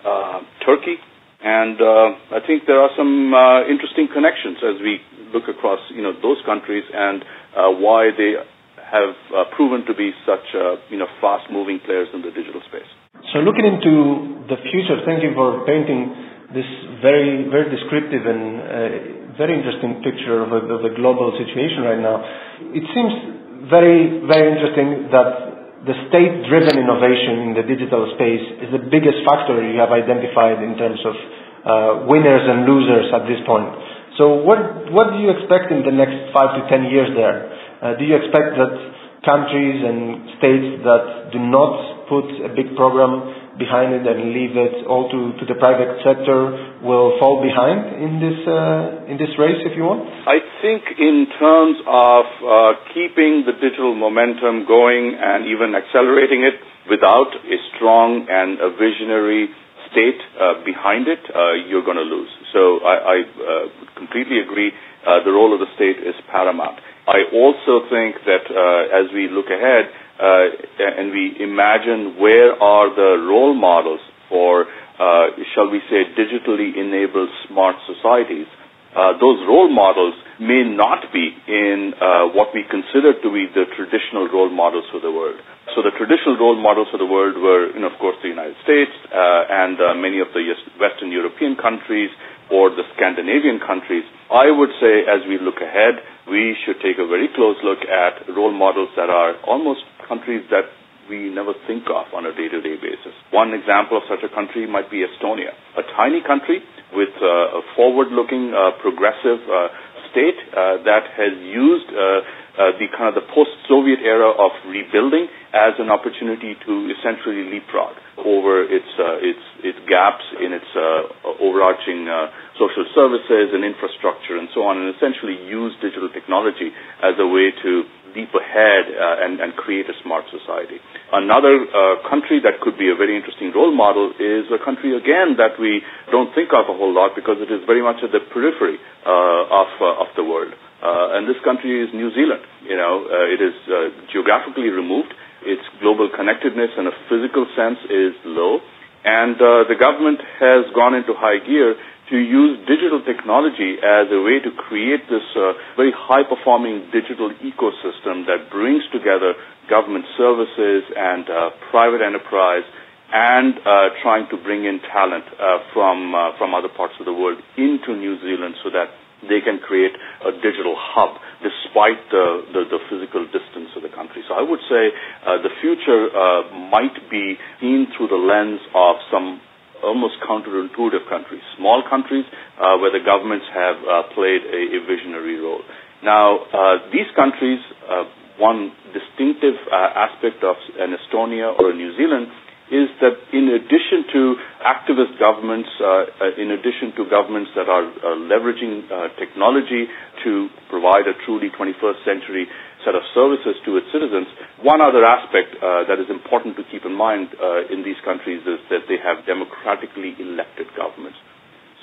uh, 0.07 0.39
Turkey, 0.65 0.95
and 1.43 1.77
uh, 1.77 2.35
I 2.35 2.39
think 2.47 2.65
there 2.65 2.81
are 2.81 2.89
some 2.97 3.29
uh, 3.33 3.67
interesting 3.69 4.07
connections 4.09 4.57
as 4.63 4.81
we 4.81 4.99
look 5.35 5.45
across 5.45 5.79
you 5.93 6.01
know 6.01 6.15
those 6.23 6.41
countries 6.47 6.83
and 6.89 7.21
uh, 7.53 7.69
why 7.77 8.09
they 8.15 8.39
have 8.81 9.13
uh, 9.35 9.43
proven 9.53 9.85
to 9.85 9.93
be 9.93 10.15
such 10.25 10.47
uh, 10.55 10.81
you 10.89 10.97
know 10.97 11.05
fast 11.21 11.45
moving 11.51 11.79
players 11.83 12.07
in 12.15 12.23
the 12.25 12.31
digital 12.31 12.63
space. 12.65 12.87
So 13.35 13.43
looking 13.45 13.67
into 13.67 14.47
the 14.49 14.57
future, 14.71 14.97
thank 15.05 15.21
you 15.21 15.35
for 15.37 15.61
painting 15.67 16.09
this 16.55 16.67
very 17.03 17.45
very 17.51 17.69
descriptive 17.69 18.25
and 18.25 19.37
very 19.37 19.53
interesting 19.53 20.01
picture 20.01 20.41
of, 20.41 20.49
of 20.49 20.81
the 20.81 20.89
global 20.97 21.29
situation 21.37 21.85
right 21.85 22.01
now. 22.01 22.25
It 22.73 22.81
seems 22.97 23.36
very, 23.65 24.21
very 24.29 24.53
interesting 24.53 25.09
that 25.09 25.85
the 25.85 25.95
state-driven 26.09 26.77
innovation 26.77 27.49
in 27.49 27.51
the 27.57 27.65
digital 27.65 28.09
space 28.17 28.45
is 28.61 28.69
the 28.73 28.83
biggest 28.91 29.23
factor 29.25 29.57
you 29.61 29.79
have 29.79 29.93
identified 29.93 30.61
in 30.61 30.77
terms 30.77 30.99
of 31.05 31.15
uh, 31.15 31.71
winners 32.09 32.43
and 32.45 32.65
losers 32.65 33.07
at 33.13 33.25
this 33.29 33.39
point. 33.45 33.69
So 34.17 34.41
what, 34.41 34.89
what 34.89 35.13
do 35.13 35.21
you 35.21 35.29
expect 35.29 35.69
in 35.69 35.85
the 35.85 35.93
next 35.93 36.33
five 36.33 36.57
to 36.57 36.61
ten 36.67 36.89
years 36.89 37.13
there? 37.13 37.53
Uh, 37.77 37.93
do 37.95 38.03
you 38.03 38.17
expect 38.17 38.57
that 38.57 38.73
countries 39.21 39.79
and 39.85 40.25
states 40.41 40.81
that 40.81 41.29
do 41.29 41.37
not 41.37 42.09
put 42.09 42.25
a 42.41 42.49
big 42.55 42.73
program 42.73 43.21
behind 43.57 43.93
it 43.93 44.05
and 44.05 44.31
leave 44.33 44.53
it 44.55 44.85
all 44.85 45.09
to, 45.09 45.33
to 45.41 45.43
the 45.45 45.57
private 45.57 45.99
sector 46.05 46.79
will 46.81 47.17
fall 47.19 47.41
behind 47.41 47.97
in 47.99 48.21
this 48.21 48.39
uh, 48.45 49.09
in 49.11 49.17
this 49.17 49.33
race, 49.37 49.59
if 49.65 49.73
you 49.75 49.83
want? 49.83 50.05
I 50.25 50.39
think 50.61 50.85
in 50.97 51.27
terms 51.41 51.77
of 51.85 52.23
uh, 52.41 52.71
keeping 52.93 53.43
the 53.45 53.57
digital 53.57 53.97
momentum 53.97 54.69
going 54.69 55.17
and 55.17 55.49
even 55.49 55.73
accelerating 55.73 56.45
it 56.45 56.57
without 56.89 57.33
a 57.33 57.57
strong 57.75 58.25
and 58.29 58.61
a 58.61 58.69
visionary 58.77 59.51
state 59.91 60.19
uh, 60.39 60.63
behind 60.63 61.07
it, 61.07 61.19
uh, 61.31 61.67
you're 61.67 61.83
going 61.83 61.99
to 61.99 62.07
lose. 62.07 62.29
So 62.53 62.79
I, 62.83 62.95
I 62.95 63.17
uh, 63.23 63.65
completely 63.97 64.39
agree. 64.39 64.71
Uh, 65.07 65.23
the 65.23 65.31
role 65.31 65.53
of 65.55 65.59
the 65.59 65.71
state 65.75 66.03
is 66.03 66.15
paramount. 66.31 66.79
I 67.07 67.23
also 67.31 67.87
think 67.87 68.19
that 68.27 68.43
uh, 68.51 68.99
as 68.99 69.07
we 69.15 69.31
look 69.31 69.47
ahead 69.47 69.87
uh, 70.19 70.91
and 70.99 71.07
we 71.15 71.39
imagine 71.39 72.19
where 72.19 72.51
are 72.59 72.91
the 72.91 73.23
role 73.23 73.55
models 73.55 74.03
for, 74.27 74.67
uh, 74.99 75.31
shall 75.55 75.71
we 75.71 75.79
say, 75.87 76.03
digitally 76.19 76.75
enabled 76.75 77.29
smart 77.47 77.79
societies, 77.87 78.47
uh, 78.91 79.15
those 79.23 79.39
role 79.47 79.71
models 79.71 80.15
may 80.41 80.67
not 80.67 81.07
be 81.15 81.31
in 81.47 81.93
uh, 81.95 82.27
what 82.35 82.51
we 82.51 82.67
consider 82.67 83.15
to 83.23 83.29
be 83.31 83.47
the 83.55 83.63
traditional 83.79 84.27
role 84.27 84.49
models 84.51 84.83
for 84.91 84.99
the 84.99 85.11
world. 85.11 85.39
So 85.75 85.85
the 85.85 85.93
traditional 85.95 86.35
role 86.35 86.59
models 86.59 86.87
for 86.91 86.97
the 86.97 87.05
world 87.07 87.37
were, 87.39 87.71
you 87.71 87.79
know, 87.79 87.87
of 87.93 87.99
course, 88.03 88.17
the 88.19 88.27
United 88.33 88.57
States 88.67 88.91
uh, 89.13 89.47
and 89.47 89.77
many 90.01 90.19
of 90.19 90.27
the 90.35 90.41
Western 90.81 91.13
European 91.13 91.55
countries 91.55 92.09
or 92.51 92.71
the 92.73 92.83
Scandinavian 92.97 93.59
countries. 93.63 94.03
I 94.33 94.49
would 94.51 94.73
say 94.81 95.05
as 95.05 95.21
we 95.29 95.37
look 95.37 95.61
ahead, 95.61 96.01
we 96.29 96.55
should 96.65 96.77
take 96.83 96.99
a 96.99 97.07
very 97.07 97.27
close 97.35 97.55
look 97.63 97.79
at 97.87 98.27
role 98.35 98.51
models 98.51 98.89
that 98.95 99.09
are 99.09 99.35
almost 99.47 99.81
countries 100.07 100.43
that 100.51 100.67
we 101.09 101.31
never 101.31 101.55
think 101.67 101.87
of 101.87 102.11
on 102.13 102.27
a 102.27 102.35
day-to-day 102.35 102.75
basis. 102.83 103.15
One 103.31 103.55
example 103.55 103.95
of 103.97 104.03
such 104.11 104.23
a 104.27 104.31
country 104.35 104.67
might 104.67 104.91
be 104.91 105.07
Estonia, 105.07 105.55
a 105.79 105.83
tiny 105.95 106.19
country 106.19 106.59
with 106.91 107.15
uh, 107.23 107.59
a 107.59 107.61
forward-looking, 107.75 108.51
uh, 108.51 108.75
progressive 108.83 109.39
uh, 109.47 109.71
state 110.11 110.35
uh, 110.51 110.83
that 110.83 111.07
has 111.15 111.31
used 111.39 111.87
uh, 111.95 111.95
uh, 111.95 112.75
the 112.79 112.87
kind 112.91 113.07
of 113.07 113.15
the 113.15 113.27
post-Soviet 113.31 114.03
era 114.03 114.27
of 114.27 114.51
rebuilding 114.67 115.27
as 115.55 115.79
an 115.79 115.87
opportunity 115.89 116.59
to 116.67 116.91
essentially 116.91 117.47
leapfrog 117.55 117.95
over 118.17 118.65
its 118.65 118.89
uh, 118.97 119.21
its 119.21 119.43
its 119.63 119.79
gaps 119.85 120.25
in 120.41 120.53
its 120.53 120.69
uh, 120.73 121.37
overarching 121.41 122.09
uh, 122.09 122.29
social 122.57 122.85
services 122.97 123.53
and 123.53 123.61
infrastructure 123.65 124.37
and 124.37 124.49
so 124.53 124.65
on, 124.65 124.77
and 124.81 124.89
essentially 124.97 125.37
use 125.45 125.73
digital 125.81 126.09
technology 126.09 126.73
as 127.05 127.13
a 127.21 127.27
way 127.27 127.53
to 127.61 127.85
leap 128.17 128.33
ahead 128.33 128.89
uh, 128.89 129.21
and, 129.25 129.37
and 129.37 129.53
create 129.53 129.85
a 129.85 129.95
smart 130.01 130.25
society. 130.33 130.81
Another 131.13 131.61
uh, 131.69 132.01
country 132.09 132.41
that 132.41 132.57
could 132.65 132.73
be 132.79 132.89
a 132.89 132.97
very 132.97 133.13
interesting 133.13 133.53
role 133.53 133.69
model 133.69 134.09
is 134.17 134.49
a 134.49 134.57
country 134.63 134.97
again 134.97 135.37
that 135.37 135.59
we 135.61 135.85
don't 136.09 136.33
think 136.33 136.49
of 136.55 136.65
a 136.65 136.75
whole 136.75 136.89
lot 136.93 137.13
because 137.13 137.37
it 137.37 137.53
is 137.53 137.61
very 137.69 137.83
much 137.85 138.01
at 138.01 138.09
the 138.09 138.23
periphery 138.33 138.81
uh, 139.05 139.61
of 139.61 139.69
of 140.01 140.09
the 140.17 140.23
world. 140.25 140.53
Uh, 140.77 141.17
and 141.17 141.25
this 141.25 141.37
country 141.41 141.73
is 141.81 141.89
New 141.93 142.13
Zealand. 142.13 142.41
You 142.61 142.77
know, 142.77 143.05
uh, 143.09 143.33
it 143.33 143.41
is 143.41 143.55
uh, 143.65 143.89
geographically 144.13 144.69
removed. 144.69 145.09
Its 145.45 145.61
global 145.81 146.09
connectedness 146.09 146.71
in 146.77 146.87
a 146.87 146.95
physical 147.09 147.45
sense 147.55 147.77
is 147.89 148.13
low. 148.25 148.59
And 149.05 149.35
uh, 149.37 149.69
the 149.69 149.77
government 149.79 150.19
has 150.39 150.65
gone 150.73 150.95
into 150.95 151.13
high 151.13 151.39
gear 151.39 151.75
to 152.09 152.17
use 152.17 152.57
digital 152.67 153.03
technology 153.03 153.75
as 153.83 154.07
a 154.11 154.19
way 154.23 154.39
to 154.39 154.51
create 154.55 155.03
this 155.11 155.23
uh, 155.35 155.53
very 155.75 155.91
high-performing 155.91 156.89
digital 156.91 157.29
ecosystem 157.43 158.23
that 158.25 158.47
brings 158.49 158.83
together 158.91 159.35
government 159.69 160.05
services 160.17 160.83
and 160.95 161.27
uh, 161.29 161.51
private 161.69 161.99
enterprise 162.01 162.63
and 163.11 163.55
uh, 163.63 163.89
trying 164.01 164.27
to 164.31 164.37
bring 164.37 164.65
in 164.65 164.79
talent 164.91 165.23
uh, 165.39 165.59
from 165.73 166.15
uh, 166.15 166.35
from 166.37 166.53
other 166.53 166.67
parts 166.67 166.93
of 166.99 167.05
the 167.05 167.13
world 167.13 167.39
into 167.57 167.95
New 167.95 168.19
Zealand 168.19 168.55
so 168.63 168.69
that 168.71 168.87
they 169.25 169.41
can 169.41 169.57
create 169.59 169.93
a 170.25 170.31
digital 170.45 170.77
hub 170.77 171.17
despite 171.41 171.97
the, 172.13 172.45
the, 172.53 172.61
the, 172.69 172.79
physical 172.89 173.25
distance 173.33 173.73
of 173.75 173.81
the 173.81 173.89
country. 173.93 174.21
So 174.29 174.33
I 174.37 174.41
would 174.45 174.61
say 174.69 174.83
uh, 175.25 175.41
the 175.41 175.53
future 175.61 176.09
uh, 176.13 176.49
might 176.69 176.93
be 177.09 177.37
seen 177.61 177.89
through 177.97 178.09
the 178.13 178.19
lens 178.21 178.61
of 178.77 178.97
some 179.09 179.41
almost 179.83 180.17
counterintuitive 180.25 181.05
countries, 181.09 181.41
small 181.57 181.83
countries 181.89 182.25
uh, 182.57 182.77
where 182.81 182.89
the 182.89 183.01
governments 183.03 183.45
have 183.53 183.77
uh, 183.85 184.03
played 184.13 184.41
a, 184.45 184.61
a, 184.77 184.79
visionary 184.89 185.37
role. 185.37 185.61
Now, 186.01 186.49
uh, 186.49 186.89
these 186.89 187.09
countries, 187.15 187.61
uh, 187.85 188.05
one 188.41 188.73
distinctive 188.93 189.57
aspect 189.73 190.41
of 190.45 190.55
an 190.77 190.93
Estonia 190.97 191.53
or 191.57 191.71
a 191.71 191.75
New 191.75 191.93
Zealand 191.97 192.29
is 192.67 192.91
that 192.99 193.15
in 193.31 193.47
addition 193.55 194.03
to 194.11 194.21
activist 194.59 195.15
governments, 195.19 195.69
uh, 195.79 196.03
uh, 196.19 196.35
in 196.41 196.51
addition 196.51 196.91
to 196.99 197.07
governments 197.07 197.51
that 197.55 197.71
are 197.71 197.87
uh, 197.87 198.19
leveraging 198.27 198.83
uh, 198.91 199.07
technology 199.15 199.87
to 200.23 200.51
provide 200.69 201.07
a 201.07 201.15
truly 201.23 201.47
21st 201.55 201.99
century 202.03 202.43
set 202.83 202.91
of 202.95 203.03
services 203.15 203.55
to 203.63 203.79
its 203.79 203.87
citizens, 203.95 204.27
one 204.63 204.83
other 204.83 205.03
aspect 205.07 205.55
uh, 205.63 205.87
that 205.87 205.95
is 205.99 206.11
important 206.11 206.55
to 206.59 206.63
keep 206.67 206.83
in 206.83 206.91
mind 206.93 207.31
uh, 207.39 207.71
in 207.71 207.83
these 207.87 207.99
countries 208.03 208.43
is 208.43 208.59
that 208.69 208.83
they 208.91 208.99
have 208.99 209.23
democratically 209.25 210.15
elected 210.19 210.67
governments. 210.75 211.17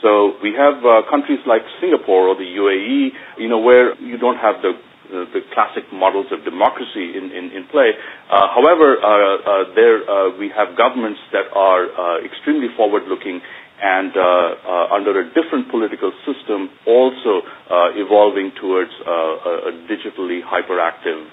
So 0.05 0.37
we 0.45 0.53
have 0.53 0.85
countries 1.09 1.41
like 1.49 1.65
Singapore 1.81 2.29
or 2.29 2.37
the 2.37 2.45
UAE, 2.45 3.41
you 3.41 3.49
know, 3.49 3.61
where 3.61 3.97
you 4.05 4.19
don't 4.21 4.37
have 4.37 4.61
the 4.61 4.77
the, 5.15 5.31
the 5.31 5.43
classic 5.55 5.87
models 5.95 6.27
of 6.35 6.43
democracy 6.43 7.15
in, 7.15 7.31
in, 7.31 7.55
in 7.55 7.63
play. 7.71 7.95
Uh, 8.27 8.51
however, 8.51 8.99
uh, 8.99 9.07
uh, 9.07 9.75
there 9.79 10.03
uh, 10.03 10.35
we 10.35 10.51
have 10.51 10.75
governments 10.75 11.23
that 11.31 11.47
are 11.55 11.87
extremely 12.27 12.67
forward-looking 12.75 13.39
and 13.79 14.15
under 14.91 15.19
a 15.23 15.27
different 15.35 15.71
political 15.71 16.11
system, 16.27 16.71
also 16.87 17.43
evolving 17.95 18.51
towards 18.59 18.91
a, 19.07 19.11
a, 19.11 19.73
digitally 19.91 20.41
hyperactive 20.43 21.27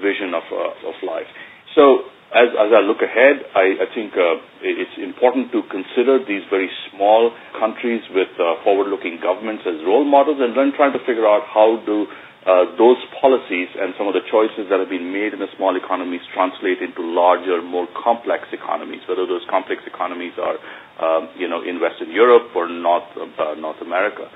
vision 0.00 0.34
of, 0.34 0.44
of 0.52 0.96
life. 1.04 1.28
So 1.76 2.08
as, 2.34 2.50
as, 2.58 2.70
I 2.74 2.82
look 2.82 2.98
ahead, 3.06 3.38
I, 3.54 3.86
I 3.86 3.88
think 3.94 4.10
uh, 4.18 4.42
it's 4.60 4.98
important 4.98 5.54
to 5.54 5.62
consider 5.70 6.18
these 6.26 6.42
very 6.50 6.66
small 6.90 7.30
countries 7.54 8.02
with 8.10 8.28
uh, 8.34 8.60
forward-looking 8.66 9.22
governments 9.22 9.62
as 9.62 9.78
role 9.86 10.02
models 10.04 10.42
and 10.42 10.50
then 10.52 10.74
trying 10.74 10.92
to 10.92 11.02
figure 11.06 11.24
out 11.24 11.46
how 11.46 11.78
do 11.86 12.04
uh, 12.46 12.70
those 12.78 12.96
policies 13.18 13.66
and 13.74 13.90
some 13.98 14.06
of 14.06 14.14
the 14.14 14.22
choices 14.30 14.70
that 14.70 14.78
have 14.78 14.88
been 14.88 15.10
made 15.10 15.34
in 15.34 15.42
the 15.42 15.50
small 15.58 15.74
economies 15.74 16.22
translate 16.30 16.78
into 16.78 17.02
larger, 17.02 17.58
more 17.60 17.90
complex 17.98 18.46
economies, 18.54 19.02
whether 19.10 19.26
those 19.26 19.42
complex 19.50 19.82
economies 19.82 20.32
are, 20.38 20.54
um, 21.02 21.28
you 21.34 21.50
know, 21.50 21.58
in 21.66 21.82
Western 21.82 22.14
Europe 22.14 22.54
or 22.54 22.70
North, 22.70 23.10
uh, 23.18 23.58
North 23.58 23.82
America. 23.82 24.30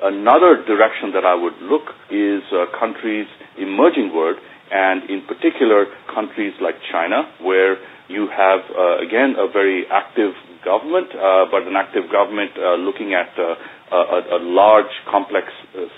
Another 0.00 0.64
direction 0.64 1.12
that 1.12 1.28
I 1.28 1.36
would 1.36 1.60
look 1.60 1.84
is 2.08 2.40
uh, 2.48 2.64
countries, 2.80 3.28
emerging 3.60 4.08
world, 4.16 4.40
and 4.72 5.04
in 5.12 5.20
particular 5.28 5.84
countries 6.08 6.56
like 6.64 6.80
China, 6.90 7.28
where 7.44 7.76
you 8.10 8.26
have, 8.28 8.60
uh, 8.74 8.98
again, 8.98 9.38
a 9.38 9.46
very 9.50 9.86
active 9.86 10.34
government, 10.66 11.08
uh, 11.14 11.46
but 11.50 11.62
an 11.64 11.76
active 11.78 12.10
government 12.10 12.50
uh, 12.58 12.74
looking 12.74 13.14
at 13.14 13.30
a, 13.38 13.54
a 14.36 14.40
large, 14.42 14.90
complex 15.10 15.46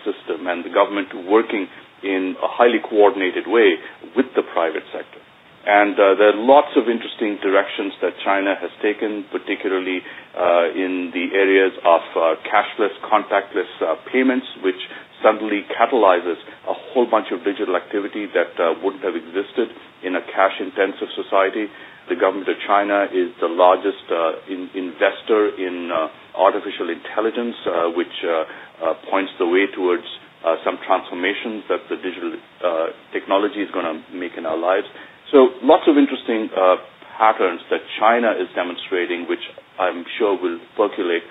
system, 0.04 0.47
and 0.47 0.64
the 0.64 0.71
government 0.71 1.09
working 1.26 1.66
in 2.04 2.37
a 2.42 2.49
highly 2.49 2.78
coordinated 2.85 3.47
way 3.47 3.76
with 4.16 4.26
the 4.37 4.42
private 4.52 4.85
sector. 4.92 5.19
And 5.62 5.95
uh, 5.95 6.19
there 6.19 6.35
are 6.35 6.40
lots 6.42 6.75
of 6.75 6.90
interesting 6.90 7.38
directions 7.38 7.95
that 8.02 8.19
China 8.26 8.59
has 8.59 8.71
taken, 8.83 9.23
particularly 9.31 10.02
uh, 10.35 10.75
in 10.75 11.14
the 11.14 11.31
areas 11.38 11.71
of 11.87 12.02
uh, 12.19 12.35
cashless, 12.42 12.90
contactless 13.07 13.71
payments, 14.11 14.47
which 14.66 14.78
suddenly 15.23 15.62
catalyzes 15.71 16.35
a 16.66 16.75
whole 16.75 17.07
bunch 17.07 17.31
of 17.31 17.47
digital 17.47 17.78
activity 17.78 18.26
that 18.35 18.59
wouldn't 18.83 19.07
have 19.07 19.14
existed 19.14 19.71
in 20.02 20.16
a 20.19 20.23
cash-intensive 20.35 21.07
society. 21.14 21.71
The 22.11 22.18
government 22.18 22.49
of 22.50 22.59
China 22.66 23.06
is 23.14 23.30
the 23.38 23.47
largest 23.47 24.02
uh, 24.11 24.42
in, 24.50 24.66
investor 24.75 25.54
in 25.54 25.90
uh, 25.90 26.11
artificial 26.35 26.90
intelligence, 26.90 27.54
uh, 27.62 27.94
which 27.94 28.16
uh, 28.26 28.42
uh, 28.82 28.94
points 29.06 29.30
the 29.38 29.47
way 29.47 29.71
towards 29.71 30.02
uh, 30.42 30.59
some 30.66 30.82
transformations 30.82 31.62
that 31.71 31.87
the 31.87 31.94
digital 32.02 32.35
technology 33.14 33.62
is 33.62 33.71
going 33.71 33.87
to 33.87 34.02
make 34.11 34.35
in 34.37 34.47
our 34.47 34.59
lives. 34.59 34.87
So 35.30 35.54
lots 35.62 35.87
of 35.87 35.94
interesting 35.94 36.50
patterns 37.14 37.62
that 37.71 37.80
China 38.02 38.35
is 38.35 38.50
demonstrating, 38.59 39.30
which 39.30 39.44
I'm 39.78 40.02
sure 40.18 40.35
will 40.35 40.59
percolate 40.75 41.23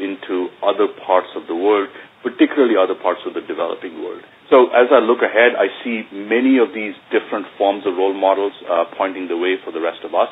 into 0.00 0.48
other 0.64 0.88
parts 1.04 1.28
of 1.36 1.44
the 1.46 1.54
world, 1.54 1.92
particularly 2.24 2.80
other 2.80 2.96
parts 2.96 3.20
of 3.28 3.34
the 3.36 3.44
developing 3.44 4.00
world. 4.00 4.24
So 4.50 4.68
as 4.74 4.90
I 4.90 4.98
look 5.00 5.22
ahead, 5.22 5.54
I 5.56 5.68
see 5.84 6.02
many 6.12 6.58
of 6.58 6.74
these 6.74 6.94
different 7.14 7.46
forms 7.56 7.86
of 7.86 7.94
role 7.96 8.14
models 8.14 8.52
uh, 8.66 8.84
pointing 8.98 9.28
the 9.28 9.36
way 9.36 9.56
for 9.64 9.70
the 9.72 9.80
rest 9.80 10.02
of 10.04 10.14
us. 10.14 10.28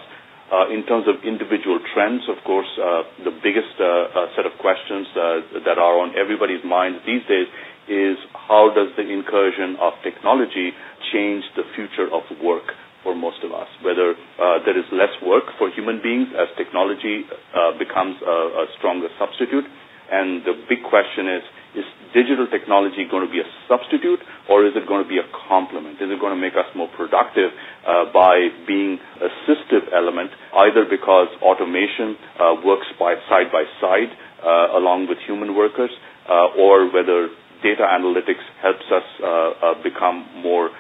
Uh, 0.51 0.67
in 0.75 0.83
terms 0.83 1.07
of 1.07 1.23
individual 1.23 1.79
trends, 1.95 2.27
of 2.27 2.35
course, 2.43 2.67
uh, 2.83 3.07
the 3.23 3.31
biggest 3.39 3.71
uh, 3.79 3.87
uh, 4.11 4.27
set 4.35 4.43
of 4.45 4.53
questions 4.59 5.07
uh, 5.15 5.63
that 5.63 5.79
are 5.79 5.95
on 6.03 6.11
everybody's 6.19 6.63
minds 6.67 6.99
these 7.07 7.23
days 7.31 7.47
is 7.87 8.19
how 8.35 8.71
does 8.75 8.91
the 8.99 9.07
incursion 9.07 9.79
of 9.79 9.95
technology 10.03 10.75
change 11.15 11.47
the 11.55 11.63
future 11.79 12.11
of 12.11 12.27
work 12.43 12.67
for 13.03 13.15
most 13.15 13.41
of 13.47 13.53
us, 13.55 13.69
whether 13.83 14.13
uh, 14.13 14.61
there 14.67 14.77
is 14.77 14.85
less 14.93 15.13
work 15.25 15.45
for 15.57 15.71
human 15.71 16.03
beings 16.03 16.29
as 16.37 16.49
technology 16.59 17.25
uh, 17.55 17.73
becomes 17.79 18.19
a, 18.21 18.37
a 18.61 18.65
stronger 18.77 19.09
substitute. 19.19 19.65
And 20.11 20.43
the 20.45 20.55
big 20.69 20.83
question 20.85 21.31
is, 21.31 21.43
is 21.75 21.85
digital 22.13 22.47
technology 22.51 23.07
going 23.07 23.23
to 23.27 23.31
be 23.31 23.39
a 23.39 23.49
substitute 23.71 24.19
or 24.51 24.67
is 24.67 24.75
it 24.75 24.87
going 24.89 25.03
to 25.03 25.09
be 25.09 25.19
a 25.19 25.27
complement? 25.47 26.03
Is 26.03 26.11
it 26.11 26.19
going 26.19 26.35
to 26.35 26.41
make 26.41 26.55
us 26.59 26.67
more 26.75 26.91
productive 26.99 27.55
uh, 27.87 28.11
by 28.13 28.51
being 28.67 28.99
assistive 29.23 29.87
element, 29.95 30.31
either 30.67 30.85
because 30.91 31.29
automation 31.43 32.19
uh, 32.39 32.59
works 32.67 32.87
by 32.99 33.15
side 33.31 33.55
by 33.55 33.63
side 33.81 34.11
uh, 34.43 34.79
along 34.79 35.07
with 35.09 35.19
human 35.27 35.55
workers, 35.55 35.91
uh, 36.29 36.57
or 36.59 36.89
whether 36.91 37.29
data 37.63 37.85
analytics 37.85 38.41
helps 38.63 38.87
us 38.89 39.05
uh, 39.21 39.27
uh, 39.27 39.83
become 39.83 40.25
more 40.43 40.71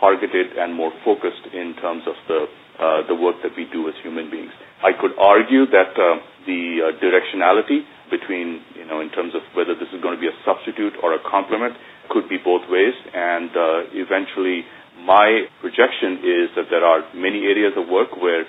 targeted 0.00 0.52
and 0.60 0.74
more 0.74 0.92
focused 1.04 1.40
in 1.54 1.72
terms 1.80 2.02
of 2.06 2.14
the 2.28 2.44
the 3.08 3.14
work 3.14 3.36
that 3.42 3.52
we 3.56 3.64
do 3.72 3.88
as 3.88 3.94
human 4.02 4.30
beings. 4.30 4.52
I 4.82 4.92
could 4.92 5.12
argue 5.18 5.64
that 5.72 5.96
the 6.44 6.92
directionality 7.00 7.84
between, 8.10 8.60
you 8.74 8.84
know, 8.84 9.00
in 9.00 9.10
terms 9.10 9.34
of 9.34 9.42
whether 9.56 9.74
this 9.74 9.88
is 9.92 10.00
going 10.02 10.14
to 10.14 10.20
be 10.20 10.28
a 10.28 10.36
substitute 10.44 10.94
or 11.02 11.14
a 11.14 11.20
complement 11.24 11.76
could 12.10 12.28
be 12.28 12.36
both 12.36 12.62
ways, 12.68 12.94
and 13.14 13.50
uh, 13.56 13.88
eventually 13.96 14.64
my 15.02 15.48
projection 15.60 16.20
is 16.22 16.46
that 16.54 16.68
there 16.70 16.84
are 16.84 17.02
many 17.16 17.44
areas 17.48 17.72
of 17.76 17.88
work 17.88 18.14
where 18.20 18.44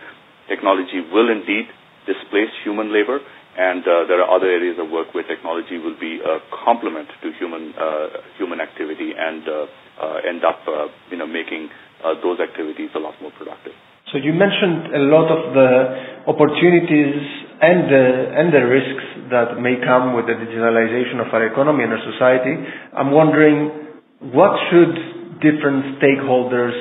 technology 0.47 1.01
will 1.11 1.31
indeed 1.31 1.65
displace 2.05 2.51
human 2.63 2.93
labor, 2.93 3.19
and 3.57 3.81
uh, 3.87 4.05
there 4.05 4.21
are 4.21 4.29
other 4.29 4.51
areas 4.51 4.77
of 4.77 4.91
work 4.91 5.13
where 5.15 5.23
technology 5.23 5.79
will 5.79 5.97
be 5.97 6.19
a 6.19 6.43
complement 6.51 7.07
to 7.23 7.31
human 7.39 7.73
uh, 7.79 8.21
human 8.37 8.59
activity 8.59 9.15
and 9.15 9.47
uh, 9.47 9.65
uh 9.95 10.27
end 10.27 10.43
up 10.43 10.59
uh, 10.67 10.91
you 11.09 11.15
know 11.15 11.25
making 11.25 11.71
uh, 12.03 12.13
those 12.21 12.37
activities 12.43 12.91
a 12.95 12.99
lot 12.99 13.15
more 13.21 13.31
productive. 13.39 13.71
So 14.11 14.19
you 14.19 14.33
mentioned 14.35 14.93
a 14.93 15.03
lot 15.07 15.31
of 15.31 15.55
the 15.55 15.69
opportunities 16.27 17.15
and 17.63 17.89
the 17.89 18.05
and 18.35 18.47
the 18.51 18.63
risks 18.67 19.07
that 19.31 19.57
may 19.61 19.81
come 19.81 20.15
with 20.15 20.25
the 20.25 20.37
digitalization 20.37 21.21
of 21.25 21.33
our 21.33 21.45
economy 21.47 21.83
and 21.83 21.93
our 21.93 22.03
society. 22.13 22.53
I'm 22.93 23.11
wondering 23.11 23.95
what 24.33 24.53
should 24.71 25.41
different 25.41 25.99
stakeholders 26.01 26.75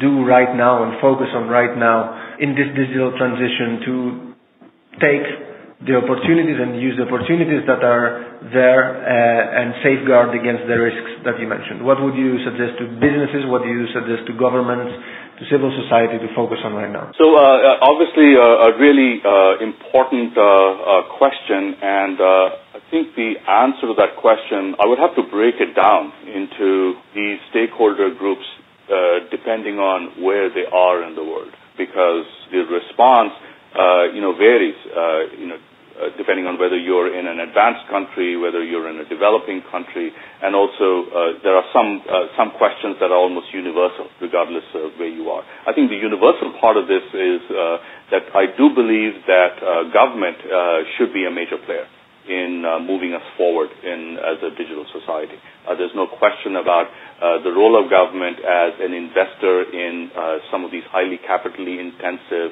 do 0.00 0.26
right 0.26 0.50
now 0.56 0.82
and 0.82 1.00
focus 1.00 1.30
on 1.34 1.48
right 1.48 1.78
now 1.78 2.36
in 2.38 2.58
this 2.58 2.66
digital 2.74 3.14
transition 3.16 3.68
to 3.86 3.94
take 4.98 5.26
the 5.84 5.92
opportunities 5.92 6.56
and 6.56 6.80
use 6.80 6.96
the 6.96 7.04
opportunities 7.04 7.60
that 7.68 7.84
are 7.84 8.40
there 8.48 8.96
uh, 8.96 9.60
and 9.60 9.76
safeguard 9.84 10.32
against 10.32 10.64
the 10.64 10.74
risks 10.74 11.20
that 11.28 11.36
you 11.36 11.44
mentioned. 11.44 11.84
What 11.84 12.00
would 12.00 12.16
you 12.16 12.40
suggest 12.48 12.80
to 12.80 12.88
businesses? 12.96 13.44
What 13.44 13.60
do 13.60 13.68
you 13.68 13.84
suggest 13.92 14.24
to 14.26 14.32
governments, 14.40 14.90
to 15.38 15.44
civil 15.50 15.70
society 15.84 16.18
to 16.18 16.28
focus 16.34 16.58
on 16.64 16.74
right 16.74 16.90
now? 16.90 17.12
So, 17.16 17.36
uh, 17.36 17.40
uh 17.40 17.88
obviously, 17.90 18.36
uh, 18.36 18.68
a 18.68 18.78
really 18.78 19.20
uh, 19.20 19.60
important 19.60 20.36
uh, 20.36 21.08
question, 21.16 21.76
and 21.80 22.16
I 22.20 22.80
think 22.90 23.14
the 23.14 23.36
answer 23.44 23.92
to 23.92 23.94
that 24.00 24.16
question, 24.20 24.74
I 24.80 24.86
would 24.86 24.98
have 24.98 25.14
to 25.16 25.24
break 25.28 25.60
it 25.60 25.74
down 25.76 26.12
into 26.26 26.96
these 27.14 27.38
stakeholder 27.50 28.14
groups 28.14 28.44
depending 29.30 29.82
on 29.82 30.22
where 30.22 30.48
they 30.48 30.62
are 30.70 31.02
in 31.02 31.16
the 31.16 31.24
world, 31.24 31.50
because 31.76 32.24
the 32.52 32.62
response 32.70 33.34
uh, 33.76 34.08
you 34.12 34.20
know, 34.20 34.32
varies, 34.32 34.76
uh, 34.88 35.36
you 35.36 35.46
know, 35.48 35.58
uh, 35.96 36.12
depending 36.20 36.44
on 36.44 36.60
whether 36.60 36.76
you're 36.76 37.08
in 37.08 37.24
an 37.24 37.40
advanced 37.40 37.88
country, 37.88 38.36
whether 38.36 38.60
you're 38.60 38.88
in 38.92 39.00
a 39.00 39.08
developing 39.08 39.64
country, 39.72 40.12
and 40.44 40.52
also 40.52 41.08
uh, 41.08 41.16
there 41.40 41.56
are 41.56 41.64
some 41.72 42.04
uh, 42.04 42.28
some 42.36 42.52
questions 42.60 43.00
that 43.00 43.08
are 43.08 43.16
almost 43.16 43.48
universal, 43.52 44.04
regardless 44.20 44.66
of 44.76 44.92
where 45.00 45.08
you 45.08 45.32
are. 45.32 45.40
I 45.64 45.72
think 45.72 45.88
the 45.88 45.96
universal 45.96 46.52
part 46.60 46.76
of 46.76 46.84
this 46.84 47.04
is 47.16 47.40
uh, 47.48 47.80
that 48.12 48.28
I 48.36 48.52
do 48.60 48.76
believe 48.76 49.24
that 49.24 49.54
uh, 49.64 49.88
government 49.88 50.36
uh, 50.44 50.84
should 51.00 51.16
be 51.16 51.24
a 51.24 51.32
major 51.32 51.56
player 51.64 51.88
in 52.26 52.66
moving 52.82 53.14
us 53.14 53.22
forward 53.38 53.70
in 53.86 54.18
as 54.18 54.42
a 54.42 54.50
digital 54.58 54.82
society. 54.90 55.38
There's 55.78 55.94
no 55.94 56.10
question 56.10 56.58
about 56.58 56.90
the 57.22 57.54
role 57.54 57.78
of 57.78 57.86
government 57.86 58.42
as 58.42 58.74
an 58.82 58.90
investor 58.90 59.62
in 59.70 60.10
some 60.50 60.66
of 60.66 60.74
these 60.74 60.82
highly 60.90 61.22
capitally 61.22 61.78
intensive 61.78 62.50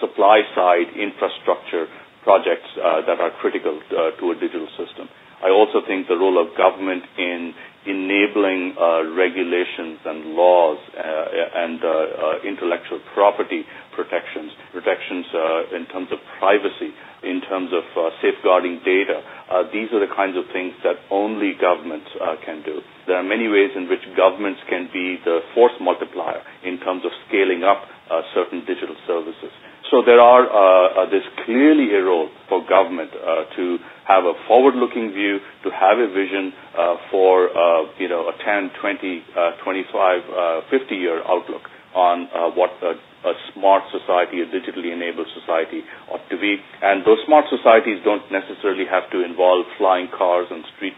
supply 0.00 0.40
side 0.56 0.96
infrastructure 0.96 1.84
projects 2.22 2.68
uh, 2.76 3.00
that 3.06 3.20
are 3.20 3.30
critical 3.40 3.80
uh, 3.90 4.16
to 4.20 4.30
a 4.32 4.34
digital 4.36 4.68
system. 4.76 5.08
I 5.40 5.48
also 5.48 5.80
think 5.88 6.04
the 6.06 6.20
role 6.20 6.36
of 6.36 6.52
government 6.56 7.02
in 7.16 7.54
enabling 7.88 8.76
uh, 8.76 9.08
regulations 9.16 9.96
and 10.04 10.36
laws 10.36 10.76
uh, 10.92 11.00
and 11.00 11.80
uh, 11.80 11.88
uh, 11.88 12.44
intellectual 12.44 13.00
property 13.16 13.64
protections, 13.96 14.52
protections 14.72 15.24
in 15.72 15.88
terms 15.88 16.12
of 16.12 16.20
privacy, 16.38 16.92
in 17.24 17.40
terms 17.48 17.72
of 17.72 17.84
safeguarding 18.20 18.84
data. 18.84 19.24
these 19.72 19.88
are 19.96 20.00
the 20.04 20.12
kinds 20.12 20.36
of 20.36 20.44
things 20.52 20.76
that 20.84 21.00
only 21.10 21.56
governments 21.56 22.08
can 22.44 22.60
do. 22.64 22.80
There 23.08 23.16
are 23.16 23.24
many 23.24 23.48
ways 23.48 23.72
in 23.76 23.88
which 23.88 24.04
governments 24.16 24.60
can 24.68 24.88
be 24.92 25.16
the 25.24 25.40
force 25.56 25.72
multiplier 25.80 26.44
in 26.64 26.76
terms 26.84 27.04
of 27.08 27.12
scaling 27.28 27.64
up 27.64 27.88
certain 28.36 28.60
digital 28.68 28.96
services. 29.08 29.52
So 29.90 30.06
there 30.06 30.22
are 30.22 30.46
uh, 30.46 31.02
uh, 31.02 31.10
there's 31.10 31.26
clearly 31.44 31.90
a 31.98 32.02
role 32.06 32.30
for 32.48 32.62
government 32.62 33.10
uh, 33.10 33.50
to 33.58 33.78
have 34.06 34.22
a 34.22 34.38
forward-looking 34.46 35.10
view, 35.10 35.42
to 35.66 35.68
have 35.74 35.98
a 35.98 36.06
vision 36.06 36.54
uh, 36.78 36.94
for 37.10 37.50
uh, 37.50 37.90
you 37.98 38.06
know 38.08 38.30
a 38.30 38.34
10, 38.38 38.70
20, 38.78 39.22
uh, 39.34 39.58
25, 39.66 40.70
50 40.70 40.94
year 40.94 41.18
outlook 41.26 41.66
on 41.90 42.30
what 42.54 42.70
a, 42.86 42.94
a, 43.26 43.34
smart 43.50 43.82
society, 43.90 44.38
a 44.38 44.46
digitally 44.46 44.94
enabled 44.94 45.26
society 45.34 45.82
ought 46.06 46.22
to 46.30 46.38
be. 46.38 46.54
And 46.86 47.02
those 47.02 47.18
smart 47.26 47.50
societies 47.50 47.98
don't 48.06 48.22
necessarily 48.30 48.86
have 48.86 49.10
to 49.10 49.26
involve 49.26 49.66
flying 49.76 50.06
cars 50.06 50.46
and 50.54 50.62
street 50.78 50.94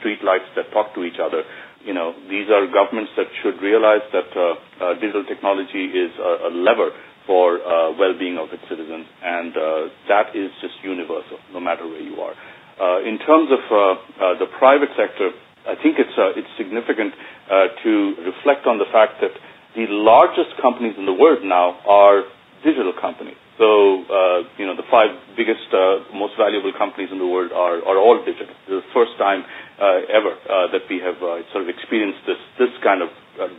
street 0.00 0.24
lights 0.24 0.48
that 0.56 0.72
talk 0.72 0.96
to 0.96 1.04
each 1.04 1.20
other. 1.20 1.44
You 1.84 1.92
know, 1.92 2.16
these 2.28 2.48
are 2.48 2.64
governments 2.72 3.12
that 3.20 3.28
should 3.44 3.60
realize 3.60 4.00
that 4.16 4.32
digital 4.96 5.28
technology 5.28 5.92
is 5.92 6.12
a, 6.16 6.48
a 6.48 6.50
lever 6.56 6.88
for 7.26 7.60
uh, 7.60 7.92
well-being 7.98 8.38
of 8.38 8.48
its 8.52 8.62
citizens, 8.68 9.06
and 9.22 9.52
uh, 9.56 9.62
that 10.08 10.34
is 10.34 10.50
just 10.60 10.74
universal, 10.82 11.38
no 11.52 11.60
matter 11.60 11.86
where 11.86 12.00
you 12.00 12.16
are. 12.20 12.34
Uh, 12.80 13.04
in 13.04 13.20
terms 13.20 13.52
of 13.52 13.60
uh, 13.68 13.76
uh, 13.76 14.38
the 14.40 14.48
private 14.56 14.88
sector, 14.96 15.36
I 15.68 15.76
think 15.84 16.00
it's 16.00 16.16
uh, 16.16 16.32
it's 16.32 16.48
significant 16.56 17.12
to 17.84 17.92
reflect 18.24 18.64
on 18.64 18.78
the 18.80 18.88
fact 18.88 19.20
that 19.20 19.36
the 19.76 19.84
largest 19.90 20.56
companies 20.62 20.96
in 20.96 21.04
the 21.04 21.12
world 21.12 21.44
now 21.44 21.76
are 21.84 22.24
digital 22.64 22.96
companies. 22.96 23.36
So, 23.60 24.00
uh, 24.08 24.48
you 24.56 24.64
know, 24.64 24.72
the 24.72 24.88
five 24.88 25.12
biggest, 25.36 25.68
uh, 25.68 26.08
most 26.16 26.40
valuable 26.40 26.72
companies 26.72 27.12
in 27.12 27.20
the 27.20 27.28
world 27.28 27.52
are, 27.52 27.84
are 27.84 28.00
all 28.00 28.16
digital. 28.24 28.48
This 28.64 28.80
is 28.80 28.84
the 28.88 28.94
first 28.96 29.12
time 29.20 29.44
uh, 29.76 30.08
ever 30.08 30.32
that 30.72 30.88
we 30.88 31.04
have 31.04 31.20
sort 31.52 31.68
of 31.68 31.68
experienced 31.68 32.24
this 32.24 32.40
this 32.56 32.72
kind 32.80 33.04
of 33.04 33.12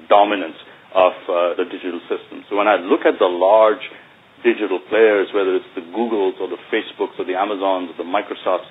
dominance 0.10 0.58
of 0.94 1.14
uh, 1.28 1.56
the 1.56 1.66
digital 1.68 2.00
system. 2.12 2.44
So 2.50 2.56
when 2.60 2.68
I 2.68 2.76
look 2.76 3.08
at 3.08 3.20
the 3.20 3.30
large 3.30 3.84
digital 4.44 4.80
players, 4.90 5.30
whether 5.34 5.56
it's 5.56 5.70
the 5.76 5.86
Googles 5.94 6.40
or 6.42 6.50
the 6.50 6.60
Facebooks 6.74 7.16
or 7.20 7.26
the 7.26 7.38
Amazons 7.38 7.94
or 7.94 7.98
the 7.98 8.08
Microsofts, 8.08 8.68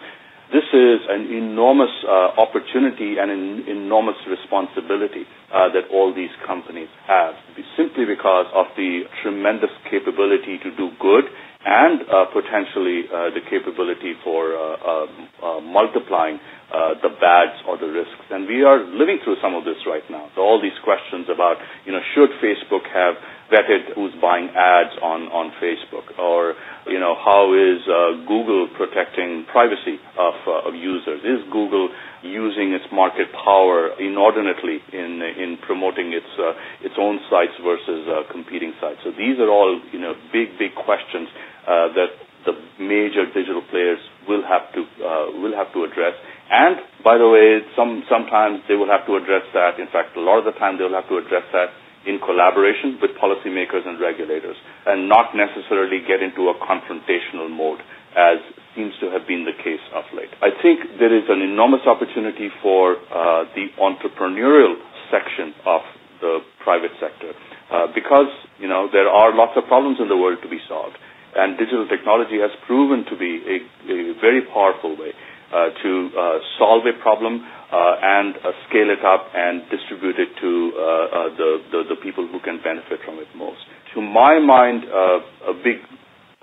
this 0.50 0.66
is 0.74 0.98
an 1.06 1.30
enormous 1.30 1.94
uh, 2.02 2.34
opportunity 2.42 3.22
and 3.22 3.30
an 3.30 3.70
enormous 3.70 4.18
responsibility 4.26 5.22
uh, 5.54 5.70
that 5.70 5.86
all 5.94 6.10
these 6.12 6.34
companies 6.44 6.90
have, 7.06 7.38
simply 7.78 8.02
because 8.04 8.46
of 8.50 8.66
the 8.76 9.06
tremendous 9.22 9.70
capability 9.86 10.58
to 10.58 10.74
do 10.74 10.90
good 10.98 11.30
and 11.64 12.00
uh, 12.08 12.24
potentially 12.32 13.04
uh, 13.12 13.28
the 13.36 13.44
capability 13.50 14.16
for 14.24 14.56
uh, 14.56 15.06
uh, 15.44 15.60
multiplying 15.60 16.40
uh, 16.72 16.94
the 17.02 17.10
bads 17.20 17.58
or 17.68 17.76
the 17.76 17.90
risks. 17.90 18.24
And 18.30 18.46
we 18.46 18.62
are 18.62 18.80
living 18.80 19.18
through 19.24 19.36
some 19.42 19.54
of 19.54 19.64
this 19.64 19.76
right 19.84 20.06
now. 20.08 20.30
So 20.34 20.40
all 20.40 20.62
these 20.62 20.76
questions 20.84 21.26
about, 21.28 21.58
you 21.84 21.92
know, 21.92 22.00
should 22.14 22.30
Facebook 22.40 22.86
have 22.94 23.18
vetted 23.50 23.92
who's 23.98 24.14
buying 24.22 24.48
ads 24.54 24.94
on, 25.02 25.26
on 25.34 25.50
Facebook? 25.58 26.06
Or, 26.16 26.54
you 26.86 27.02
know, 27.02 27.18
how 27.18 27.50
is 27.52 27.82
uh, 27.90 28.22
Google 28.24 28.70
protecting 28.78 29.44
privacy 29.50 29.98
of, 30.16 30.34
uh, 30.46 30.70
of 30.70 30.78
users? 30.78 31.20
Is 31.26 31.42
Google 31.50 31.90
using 32.22 32.72
its 32.72 32.86
market 32.94 33.26
power 33.34 33.90
inordinately 33.98 34.78
in, 34.94 35.18
in 35.20 35.58
promoting 35.66 36.14
its, 36.14 36.30
uh, 36.38 36.54
its 36.86 36.94
own 36.96 37.18
sites 37.28 37.58
versus 37.60 38.06
uh, 38.06 38.30
competing 38.30 38.72
sites? 38.80 39.02
So 39.02 39.10
these 39.10 39.42
are 39.42 39.50
all, 39.50 39.82
you 39.90 39.98
know, 39.98 40.14
big, 40.32 40.54
big 40.56 40.72
questions 40.78 41.26
uh, 41.66 41.92
that 41.96 42.12
the 42.48 42.54
major 42.80 43.28
digital 43.32 43.60
players 43.68 44.00
will 44.28 44.42
have 44.46 44.72
to 44.72 44.80
uh, 45.04 45.28
will 45.40 45.52
have 45.52 45.68
to 45.76 45.84
address. 45.84 46.16
And 46.50 46.80
by 47.04 47.18
the 47.20 47.28
way, 47.28 47.60
some 47.76 48.02
sometimes 48.08 48.64
they 48.68 48.74
will 48.76 48.88
have 48.88 49.04
to 49.06 49.16
address 49.16 49.44
that. 49.52 49.76
In 49.78 49.86
fact, 49.92 50.16
a 50.16 50.22
lot 50.24 50.40
of 50.40 50.46
the 50.48 50.56
time 50.58 50.78
they 50.78 50.84
will 50.84 50.96
have 50.96 51.08
to 51.12 51.18
address 51.20 51.44
that 51.52 51.70
in 52.08 52.16
collaboration 52.24 52.96
with 53.04 53.12
policymakers 53.20 53.84
and 53.84 54.00
regulators, 54.00 54.56
and 54.88 55.04
not 55.08 55.36
necessarily 55.36 56.00
get 56.00 56.24
into 56.24 56.48
a 56.48 56.56
confrontational 56.64 57.52
mode, 57.52 57.80
as 58.16 58.40
seems 58.74 58.96
to 59.04 59.12
have 59.12 59.28
been 59.28 59.44
the 59.44 59.52
case 59.60 59.82
of 59.92 60.04
late. 60.16 60.32
I 60.40 60.48
think 60.64 60.96
there 60.98 61.12
is 61.12 61.28
an 61.28 61.42
enormous 61.44 61.84
opportunity 61.84 62.48
for 62.64 62.96
uh, 63.12 63.44
the 63.52 63.68
entrepreneurial 63.76 64.80
section 65.12 65.52
of 65.66 65.82
the 66.20 66.38
private 66.64 66.92
sector 67.00 67.32
uh, 67.72 67.86
because 67.94 68.28
you 68.58 68.68
know 68.68 68.88
there 68.92 69.08
are 69.08 69.34
lots 69.34 69.52
of 69.56 69.64
problems 69.66 69.98
in 70.00 70.08
the 70.08 70.16
world 70.16 70.38
to 70.42 70.48
be 70.48 70.58
solved, 70.68 70.96
and 71.36 71.58
digital 71.58 71.86
technology 71.86 72.38
has 72.42 72.50
proven 72.66 73.04
to 73.06 73.14
be 73.16 73.42
a, 73.46 73.56
a 73.92 74.14
very 74.20 74.42
powerful 74.50 74.96
way 74.98 75.12
uh, 75.50 75.74
to 75.82 75.90
uh, 76.14 76.38
solve 76.62 76.86
a 76.86 76.94
problem 77.02 77.42
uh, 77.42 77.74
and 77.98 78.38
uh, 78.38 78.54
scale 78.70 78.86
it 78.86 79.02
up 79.02 79.26
and 79.34 79.66
distribute 79.66 80.14
it 80.14 80.30
to 80.38 80.70
uh, 80.78 81.26
the, 81.34 81.50
the, 81.74 81.80
the 81.90 81.98
people 82.06 82.22
who 82.30 82.38
can 82.46 82.62
benefit 82.62 83.02
from 83.04 83.18
it 83.18 83.26
most. 83.34 83.58
To 83.94 84.00
my 84.00 84.38
mind, 84.38 84.86
a 84.86 85.54
big 85.58 85.82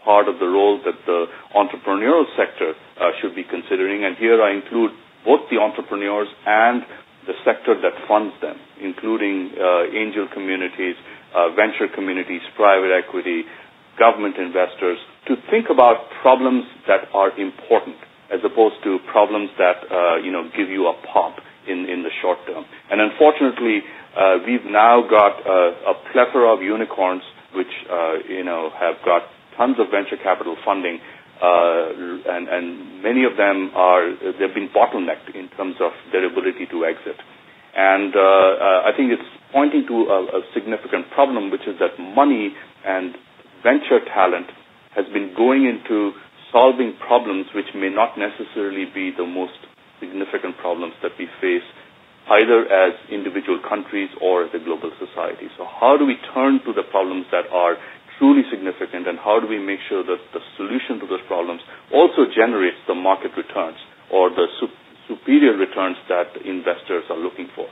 part 0.03 0.27
of 0.27 0.39
the 0.43 0.47
role 0.47 0.83
that 0.83 0.99
the 1.07 1.31
entrepreneurial 1.55 2.27
sector 2.35 2.75
should 3.23 3.31
be 3.31 3.47
considering, 3.47 4.03
and 4.03 4.17
here 4.19 4.43
I 4.43 4.51
include 4.51 4.91
both 5.23 5.47
the 5.47 5.55
entrepreneurs 5.55 6.27
and 6.45 6.83
the 7.23 7.39
sector 7.47 7.79
that 7.79 7.95
funds 8.11 8.35
them, 8.43 8.59
including 8.83 9.55
angel 9.95 10.27
communities, 10.35 10.99
venture 11.55 11.87
communities, 11.87 12.43
private 12.59 12.91
equity, 12.91 13.47
government 13.99 14.37
investors, 14.37 14.97
to 15.27 15.35
think 15.51 15.67
about 15.69 16.07
problems 16.21 16.63
that 16.87 17.09
are 17.13 17.31
important 17.39 17.97
as 18.31 18.39
opposed 18.43 18.75
to 18.83 18.99
problems 19.11 19.49
that 19.57 19.79
uh, 19.87 20.17
you 20.23 20.31
know 20.31 20.49
give 20.55 20.69
you 20.69 20.87
a 20.87 20.95
pop 21.11 21.37
in 21.67 21.85
in 21.89 22.03
the 22.03 22.11
short 22.21 22.37
term. 22.47 22.65
And 22.91 22.99
unfortunately, 23.01 23.83
uh, 24.15 24.37
we've 24.45 24.65
now 24.65 25.03
got 25.07 25.39
uh, 25.45 25.91
a 25.91 25.95
plethora 26.11 26.53
of 26.53 26.61
unicorns 26.61 27.23
which 27.55 27.71
uh, 27.91 28.19
you 28.27 28.43
know 28.43 28.69
have 28.79 28.95
got 29.05 29.23
tons 29.55 29.77
of 29.79 29.87
venture 29.91 30.17
capital 30.21 30.55
funding, 30.65 30.99
uh, 31.41 32.31
and 32.35 32.47
and 32.47 33.01
many 33.03 33.23
of 33.23 33.37
them 33.37 33.71
are 33.75 34.11
they've 34.39 34.53
been 34.55 34.69
bottlenecked 34.75 35.33
in 35.35 35.47
terms 35.55 35.75
of 35.79 35.91
their 36.11 36.25
ability 36.25 36.65
to 36.71 36.85
exit. 36.85 37.15
And 37.77 38.15
uh, 38.15 38.89
I 38.89 38.91
think 38.97 39.11
it's 39.13 39.29
pointing 39.53 39.85
to 39.87 39.95
a, 40.09 40.19
a 40.39 40.41
significant 40.53 41.11
problem, 41.13 41.51
which 41.51 41.61
is 41.69 41.77
that 41.79 41.93
money 42.01 42.49
and 42.83 43.13
venture 43.63 44.01
talent 44.13 44.47
has 44.95 45.05
been 45.13 45.33
going 45.37 45.65
into 45.65 46.11
solving 46.51 46.95
problems 47.05 47.45
which 47.53 47.69
may 47.75 47.89
not 47.89 48.17
necessarily 48.17 48.85
be 48.93 49.11
the 49.15 49.25
most 49.25 49.57
significant 49.99 50.57
problems 50.57 50.93
that 51.03 51.11
we 51.19 51.27
face 51.41 51.65
either 52.27 52.67
as 52.67 52.91
individual 53.09 53.59
countries 53.63 54.09
or 54.19 54.43
as 54.43 54.51
a 54.53 54.59
global 54.59 54.91
society. 54.99 55.47
So 55.55 55.63
how 55.63 55.95
do 55.95 56.03
we 56.05 56.19
turn 56.35 56.59
to 56.67 56.73
the 56.75 56.83
problems 56.91 57.25
that 57.31 57.47
are 57.51 57.79
truly 58.19 58.43
significant 58.51 59.07
and 59.07 59.17
how 59.19 59.39
do 59.39 59.47
we 59.47 59.59
make 59.59 59.79
sure 59.87 60.03
that 60.03 60.19
the 60.33 60.41
solution 60.57 60.99
to 60.99 61.07
those 61.07 61.23
problems 61.27 61.61
also 61.93 62.27
generates 62.35 62.77
the 62.87 62.95
market 62.95 63.31
returns 63.37 63.77
or 64.11 64.29
the 64.29 64.47
su- 64.59 64.73
superior 65.07 65.55
returns 65.55 65.95
that 66.09 66.35
investors 66.43 67.05
are 67.09 67.19
looking 67.19 67.47
for? 67.55 67.67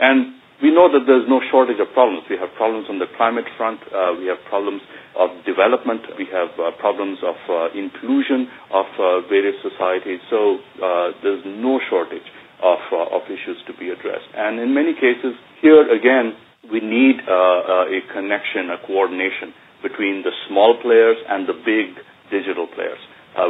And 0.00 0.40
we 0.62 0.74
know 0.74 0.90
that 0.90 1.06
there's 1.06 1.26
no 1.30 1.38
shortage 1.50 1.78
of 1.78 1.86
problems. 1.94 2.26
We 2.26 2.34
have 2.36 2.50
problems 2.58 2.90
on 2.90 2.98
the 2.98 3.06
climate 3.14 3.46
front. 3.56 3.78
Uh, 3.94 4.18
we 4.18 4.26
have 4.26 4.42
problems 4.50 4.82
of 5.14 5.30
development. 5.46 6.02
We 6.18 6.26
have 6.34 6.50
uh, 6.58 6.74
problems 6.82 7.22
of 7.22 7.38
uh, 7.46 7.70
inclusion 7.78 8.50
of 8.74 8.86
uh, 8.98 9.22
various 9.30 9.54
societies. 9.62 10.18
So 10.26 10.58
uh, 10.82 11.14
there's 11.22 11.46
no 11.46 11.78
shortage 11.86 12.26
of, 12.58 12.82
uh, 12.90 13.14
of 13.14 13.22
issues 13.30 13.62
to 13.70 13.72
be 13.78 13.94
addressed. 13.94 14.26
And 14.34 14.58
in 14.58 14.74
many 14.74 14.98
cases, 14.98 15.38
here 15.62 15.86
again, 15.94 16.34
we 16.66 16.82
need 16.82 17.22
a 17.22 18.02
connection, 18.10 18.74
a 18.74 18.82
coordination 18.82 19.54
between 19.80 20.26
the 20.26 20.34
small 20.50 20.74
players 20.82 21.16
and 21.30 21.46
the 21.46 21.54
big 21.54 21.94
digital 22.34 22.66
players. 22.66 22.98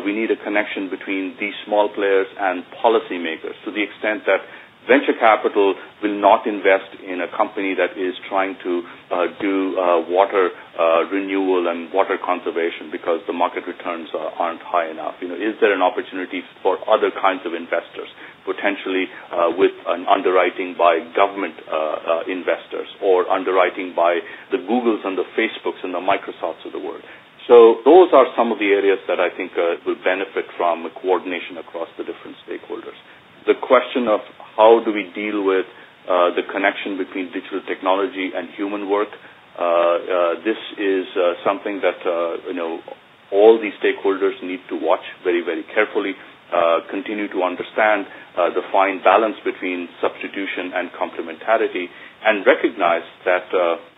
we 0.05 0.13
need 0.13 0.29
a 0.31 0.37
connection 0.45 0.93
between 0.93 1.35
these 1.41 1.57
small 1.65 1.89
players 1.89 2.29
and 2.39 2.63
policymakers 2.85 3.57
to 3.65 3.73
the 3.73 3.81
extent 3.81 4.29
that 4.29 4.45
venture 4.89 5.13
capital 5.21 5.77
will 6.03 6.17
not 6.17 6.49
invest 6.49 6.89
in 7.05 7.21
a 7.21 7.29
company 7.37 7.77
that 7.77 7.93
is 8.01 8.17
trying 8.27 8.57
to 8.65 8.83
uh, 9.13 9.29
do 9.39 9.77
uh, 9.77 10.01
water 10.09 10.49
uh, 10.81 11.05
renewal 11.13 11.69
and 11.69 11.93
water 11.93 12.17
conservation 12.17 12.89
because 12.91 13.21
the 13.29 13.37
market 13.37 13.69
returns 13.69 14.09
uh, 14.17 14.41
aren't 14.41 14.65
high 14.65 14.89
enough. 14.89 15.15
You 15.21 15.29
know, 15.29 15.37
is 15.37 15.55
there 15.61 15.77
an 15.77 15.85
opportunity 15.85 16.41
for 16.65 16.81
other 16.89 17.13
kinds 17.13 17.45
of 17.45 17.53
investors, 17.53 18.09
potentially 18.49 19.07
uh, 19.29 19.53
with 19.55 19.77
an 19.87 20.09
underwriting 20.09 20.75
by 20.75 21.05
government 21.13 21.55
uh, 21.69 22.25
investors 22.25 22.89
or 23.05 23.29
underwriting 23.29 23.93
by 23.93 24.25
the 24.51 24.59
Googles 24.65 25.05
and 25.05 25.21
the 25.21 25.29
Facebooks 25.37 25.85
and 25.85 25.93
the 25.93 26.01
Microsofts 26.03 26.65
of 26.65 26.73
the 26.73 26.81
world? 26.81 27.05
So 27.45 27.81
those 27.85 28.13
are 28.13 28.29
some 28.37 28.53
of 28.53 28.61
the 28.61 28.69
areas 28.77 29.01
that 29.09 29.21
I 29.21 29.33
think 29.33 29.53
will 29.85 29.97
benefit 30.05 30.45
from 30.57 30.85
coordination 31.01 31.57
across 31.57 31.89
the 31.97 32.05
different 32.05 32.37
stakeholders 32.45 32.97
the 33.49 33.57
question 33.65 34.07
of 34.13 34.21
how 34.55 34.85
do 34.85 34.93
we 34.93 35.09
deal 35.17 35.41
with 35.43 35.65
uh, 36.05 36.37
the 36.37 36.45
connection 36.53 37.01
between 37.01 37.33
digital 37.33 37.65
technology 37.65 38.31
and 38.37 38.53
human 38.53 38.93
work. 38.93 39.09
Uh, 39.57 39.65
uh, 39.65 39.99
this 40.45 40.61
is 40.77 41.09
uh, 41.17 41.35
something 41.43 41.81
that 41.81 41.99
uh, 42.05 42.37
you 42.47 42.55
know 42.55 42.79
all 43.33 43.57
these 43.61 43.75
stakeholders 43.81 44.37
need 44.45 44.61
to 44.69 44.77
watch 44.77 45.03
very, 45.25 45.41
very 45.43 45.65
carefully. 45.75 46.13
Uh, 46.49 46.81
continue 46.89 47.29
to 47.29 47.45
understand 47.45 48.09
the 48.57 48.65
fine 48.73 49.05
balance 49.05 49.37
between 49.45 49.85
substitution 50.01 50.73
and 50.73 50.89
complementarity, 50.97 51.85
and 52.25 52.41
recognize 52.49 53.05
that 53.29 53.45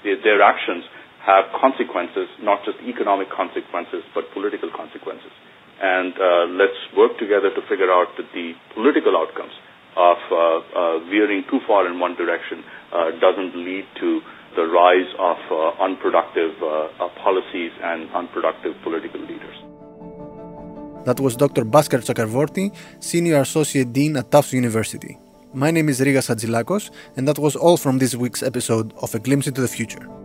their 0.02 0.42
actions 0.42 0.82
have 1.22 1.44
consequences, 1.54 2.26
not 2.42 2.58
just 2.66 2.74
economic 2.82 3.30
consequences, 3.30 4.02
but 4.18 4.24
political 4.34 4.66
consequences 4.74 5.30
and 5.80 6.12
uh, 6.14 6.44
let's 6.60 6.76
work 6.96 7.18
together 7.18 7.50
to 7.54 7.60
figure 7.68 7.90
out 7.90 8.08
that 8.16 8.28
the 8.32 8.52
political 8.74 9.16
outcomes 9.16 9.52
of 9.96 10.18
uh, 10.30 10.36
uh, 10.36 10.98
veering 11.10 11.44
too 11.50 11.60
far 11.66 11.86
in 11.88 11.98
one 11.98 12.14
direction 12.16 12.62
uh, 12.92 13.10
doesn't 13.18 13.56
lead 13.56 13.86
to 13.98 14.20
the 14.56 14.66
rise 14.66 15.10
of 15.18 15.38
uh, 15.50 15.82
unproductive 15.82 16.52
uh, 16.62 17.08
policies 17.22 17.72
and 17.82 18.10
unproductive 18.12 18.74
political 18.82 19.20
leaders. 19.20 19.56
That 21.06 21.18
was 21.18 21.34
Dr. 21.36 21.64
Bhaskar 21.64 22.04
Chakravorti, 22.04 22.74
Senior 23.00 23.40
Associate 23.40 23.90
Dean 23.90 24.16
at 24.16 24.30
Tufts 24.30 24.52
University. 24.52 25.18
My 25.54 25.70
name 25.70 25.88
is 25.88 26.00
Rigas 26.00 26.28
Hadjilakos, 26.28 26.90
and 27.16 27.26
that 27.26 27.38
was 27.38 27.56
all 27.56 27.76
from 27.76 27.98
this 27.98 28.14
week's 28.14 28.42
episode 28.42 28.92
of 29.00 29.14
A 29.14 29.18
Glimpse 29.18 29.46
into 29.46 29.60
the 29.60 29.68
Future. 29.68 30.19